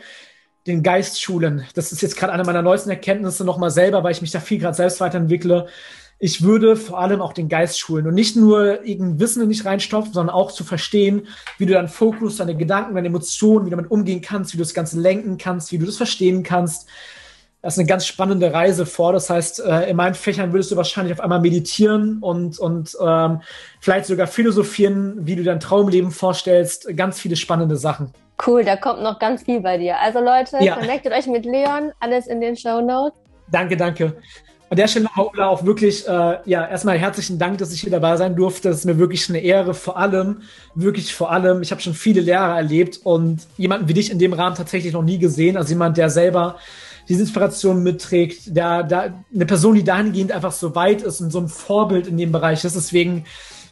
den 0.66 0.82
Geist 0.82 1.20
schulen. 1.20 1.64
Das 1.74 1.92
ist 1.92 2.02
jetzt 2.02 2.16
gerade 2.16 2.32
eine 2.32 2.44
meiner 2.44 2.62
neuesten 2.62 2.90
Erkenntnisse 2.90 3.44
nochmal 3.44 3.70
selber, 3.70 4.04
weil 4.04 4.12
ich 4.12 4.20
mich 4.20 4.30
da 4.30 4.40
viel 4.40 4.58
gerade 4.58 4.76
selbst 4.76 5.00
weiterentwickle. 5.00 5.66
Ich 6.20 6.42
würde 6.42 6.76
vor 6.76 6.98
allem 6.98 7.22
auch 7.22 7.32
den 7.32 7.48
Geist 7.48 7.78
schulen 7.78 8.06
und 8.06 8.14
nicht 8.14 8.36
nur 8.36 8.84
irgendein 8.84 9.20
Wissen 9.20 9.42
in 9.42 9.50
dich 9.50 9.64
reinstopfen, 9.64 10.12
sondern 10.12 10.34
auch 10.34 10.52
zu 10.52 10.64
verstehen, 10.64 11.26
wie 11.58 11.66
du 11.66 11.74
deinen 11.74 11.88
Fokus, 11.88 12.36
deine 12.36 12.56
Gedanken, 12.56 12.96
deine 12.96 13.06
Emotionen, 13.06 13.66
wie 13.66 13.70
du 13.70 13.76
damit 13.76 13.90
umgehen 13.90 14.20
kannst, 14.20 14.52
wie 14.52 14.58
du 14.58 14.64
das 14.64 14.74
Ganze 14.74 15.00
lenken 15.00 15.38
kannst, 15.38 15.72
wie 15.72 15.78
du 15.78 15.86
das 15.86 15.96
verstehen 15.96 16.42
kannst 16.42 16.88
das 17.60 17.74
ist 17.74 17.78
eine 17.80 17.88
ganz 17.88 18.06
spannende 18.06 18.52
Reise 18.52 18.86
vor. 18.86 19.12
Das 19.12 19.30
heißt, 19.30 19.60
äh, 19.60 19.90
in 19.90 19.96
meinen 19.96 20.14
Fächern 20.14 20.52
würdest 20.52 20.70
du 20.70 20.76
wahrscheinlich 20.76 21.12
auf 21.12 21.20
einmal 21.20 21.40
meditieren 21.40 22.18
und, 22.20 22.58
und 22.58 22.96
ähm, 23.04 23.40
vielleicht 23.80 24.06
sogar 24.06 24.28
philosophieren, 24.28 25.26
wie 25.26 25.34
du 25.34 25.42
dein 25.42 25.58
Traumleben 25.58 26.12
vorstellst. 26.12 26.96
Ganz 26.96 27.18
viele 27.20 27.34
spannende 27.34 27.76
Sachen. 27.76 28.12
Cool, 28.46 28.64
da 28.64 28.76
kommt 28.76 29.02
noch 29.02 29.18
ganz 29.18 29.42
viel 29.42 29.60
bei 29.60 29.76
dir. 29.78 29.98
Also 29.98 30.20
Leute, 30.20 30.58
ja. 30.60 30.76
connectet 30.76 31.12
euch 31.12 31.26
mit 31.26 31.44
Leon, 31.44 31.90
alles 31.98 32.28
in 32.28 32.40
den 32.40 32.56
Show 32.56 32.80
Notes. 32.80 33.18
Danke, 33.50 33.76
danke. 33.76 34.14
An 34.70 34.76
der 34.76 34.86
Stelle, 34.86 35.06
Paula, 35.12 35.48
auch 35.48 35.64
wirklich, 35.64 36.06
äh, 36.06 36.38
ja, 36.44 36.68
erstmal 36.68 36.98
herzlichen 36.98 37.38
Dank, 37.38 37.58
dass 37.58 37.72
ich 37.72 37.80
hier 37.80 37.90
dabei 37.90 38.16
sein 38.18 38.36
durfte. 38.36 38.68
Das 38.68 38.78
ist 38.78 38.84
mir 38.84 38.98
wirklich 38.98 39.28
eine 39.30 39.38
Ehre. 39.38 39.72
Vor 39.72 39.96
allem, 39.96 40.42
wirklich 40.74 41.14
vor 41.14 41.32
allem, 41.32 41.62
ich 41.62 41.70
habe 41.70 41.80
schon 41.80 41.94
viele 41.94 42.20
Lehrer 42.20 42.54
erlebt 42.54 43.00
und 43.02 43.40
jemanden 43.56 43.88
wie 43.88 43.94
dich 43.94 44.10
in 44.10 44.18
dem 44.18 44.34
Rahmen 44.34 44.54
tatsächlich 44.54 44.92
noch 44.92 45.02
nie 45.02 45.18
gesehen. 45.18 45.56
Also 45.56 45.70
jemand, 45.70 45.96
der 45.96 46.10
selber 46.10 46.56
diese 47.08 47.22
Inspiration 47.22 47.82
mitträgt, 47.82 48.56
da, 48.56 48.82
da 48.82 49.24
eine 49.34 49.46
Person, 49.46 49.74
die 49.74 49.84
dahingehend 49.84 50.32
einfach 50.32 50.52
so 50.52 50.74
weit 50.74 51.02
ist 51.02 51.20
und 51.20 51.30
so 51.30 51.40
ein 51.40 51.48
Vorbild 51.48 52.06
in 52.06 52.16
dem 52.16 52.32
Bereich 52.32 52.64
ist. 52.64 52.76
Deswegen 52.76 53.24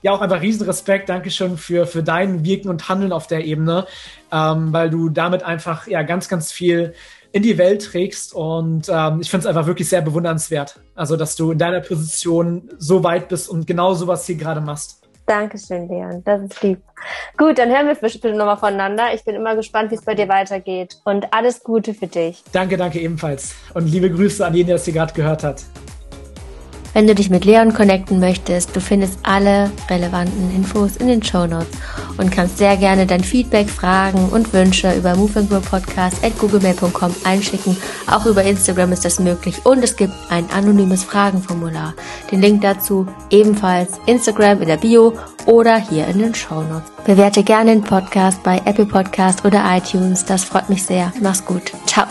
ja 0.03 0.13
auch 0.13 0.21
einfach 0.21 0.41
riesen 0.41 0.67
Respekt, 0.67 1.09
Dankeschön 1.09 1.57
für, 1.59 1.87
für 1.87 2.03
dein 2.03 2.45
Wirken 2.45 2.69
und 2.69 2.89
Handeln 2.89 3.13
auf 3.13 3.27
der 3.27 3.45
Ebene, 3.45 3.87
ähm, 4.33 4.73
weil 4.73 4.91
du 4.91 5.09
damit 5.09 5.43
einfach 5.43 5.87
ja 5.87 6.03
ganz, 6.03 6.29
ganz 6.29 6.53
viel 6.53 6.95
in 7.33 7.43
die 7.43 7.59
Welt 7.59 7.85
trägst 7.85 8.33
und 8.33 8.89
ähm, 8.89 9.21
ich 9.21 9.29
finde 9.29 9.43
es 9.43 9.47
einfach 9.47 9.67
wirklich 9.67 9.89
sehr 9.89 10.01
bewundernswert. 10.01 10.81
Also, 10.95 11.17
dass 11.17 11.37
du 11.37 11.51
in 11.51 11.59
deiner 11.59 11.81
Position 11.81 12.71
so 12.79 13.05
weit 13.05 13.29
bist 13.29 13.51
und 13.51 13.67
genau 13.67 13.95
sowas 13.95 14.25
hier 14.27 14.37
gerade 14.37 14.61
machst. 14.61 15.06
Dankeschön, 15.27 15.89
Leon. 15.89 16.23
Das 16.25 16.41
ist 16.41 16.63
lieb. 16.63 16.81
Gut, 17.37 17.59
dann 17.59 17.69
hören 17.69 17.89
wir 17.89 17.95
bestimmt 17.97 18.37
nochmal 18.37 18.57
voneinander. 18.57 19.13
Ich 19.13 19.25
bin 19.25 19.35
immer 19.35 19.57
gespannt, 19.57 19.91
wie 19.91 19.97
es 19.97 20.03
bei 20.03 20.15
dir 20.15 20.29
weitergeht. 20.29 20.99
Und 21.05 21.33
alles 21.33 21.63
Gute 21.63 21.95
für 21.95 22.07
dich. 22.07 22.43
Danke, 22.53 22.77
danke 22.77 23.01
ebenfalls. 23.01 23.55
Und 23.75 23.87
liebe 23.87 24.11
Grüße 24.11 24.47
an 24.47 24.55
jeden, 24.55 24.69
der 24.69 24.77
das 24.77 24.85
hier 24.85 24.95
gerade 24.95 25.13
gehört 25.13 25.43
hat. 25.43 25.65
Wenn 26.97 27.07
du 27.07 27.15
dich 27.15 27.29
mit 27.29 27.45
Leon 27.45 27.75
connecten 27.75 28.21
möchtest, 28.21 28.75
du 28.75 28.81
findest 28.81 29.19
alle 29.23 29.71
relevanten 29.91 30.51
Infos 30.57 30.97
in 30.97 31.09
den 31.09 31.23
Show 31.23 31.47
Notes 31.47 31.69
und 32.17 32.33
kannst 32.33 32.57
sehr 32.57 32.79
gerne 32.79 33.05
dein 33.05 33.23
Feedback, 33.23 33.69
Fragen 33.69 34.31
und 34.31 34.51
Wünsche 34.55 34.97
über 34.97 35.15
moveandgrowpodcast.googlemail.com 35.15 37.15
einschicken. 37.23 37.77
Auch 38.11 38.25
über 38.25 38.45
Instagram 38.45 38.93
ist 38.93 39.05
das 39.05 39.21
möglich 39.21 39.57
und 39.65 39.85
es 39.85 39.95
gibt 39.95 40.15
ein 40.31 40.49
anonymes 40.49 41.05
Fragenformular. 41.05 41.93
Den 42.33 42.41
Link 42.41 42.63
dazu 42.63 43.07
ebenfalls 43.29 44.01
Instagram 44.07 44.63
in 44.63 44.69
der 44.69 44.79
Bio 44.79 45.13
oder 45.45 45.77
hier 45.77 46.07
in 46.07 46.19
den 46.19 46.35
Show 46.35 46.63
Notes. 46.63 46.91
Bewerte 47.05 47.43
gerne 47.43 47.73
den 47.73 47.85
Podcast 47.85 48.43
bei 48.43 48.63
Apple 48.65 48.87
Podcast 48.87 49.45
oder 49.45 49.63
iTunes. 49.77 50.25
Das 50.25 50.45
freut 50.45 50.71
mich 50.71 50.83
sehr. 50.83 51.13
Mach's 51.21 51.45
gut. 51.45 51.73
Ciao. 51.85 52.07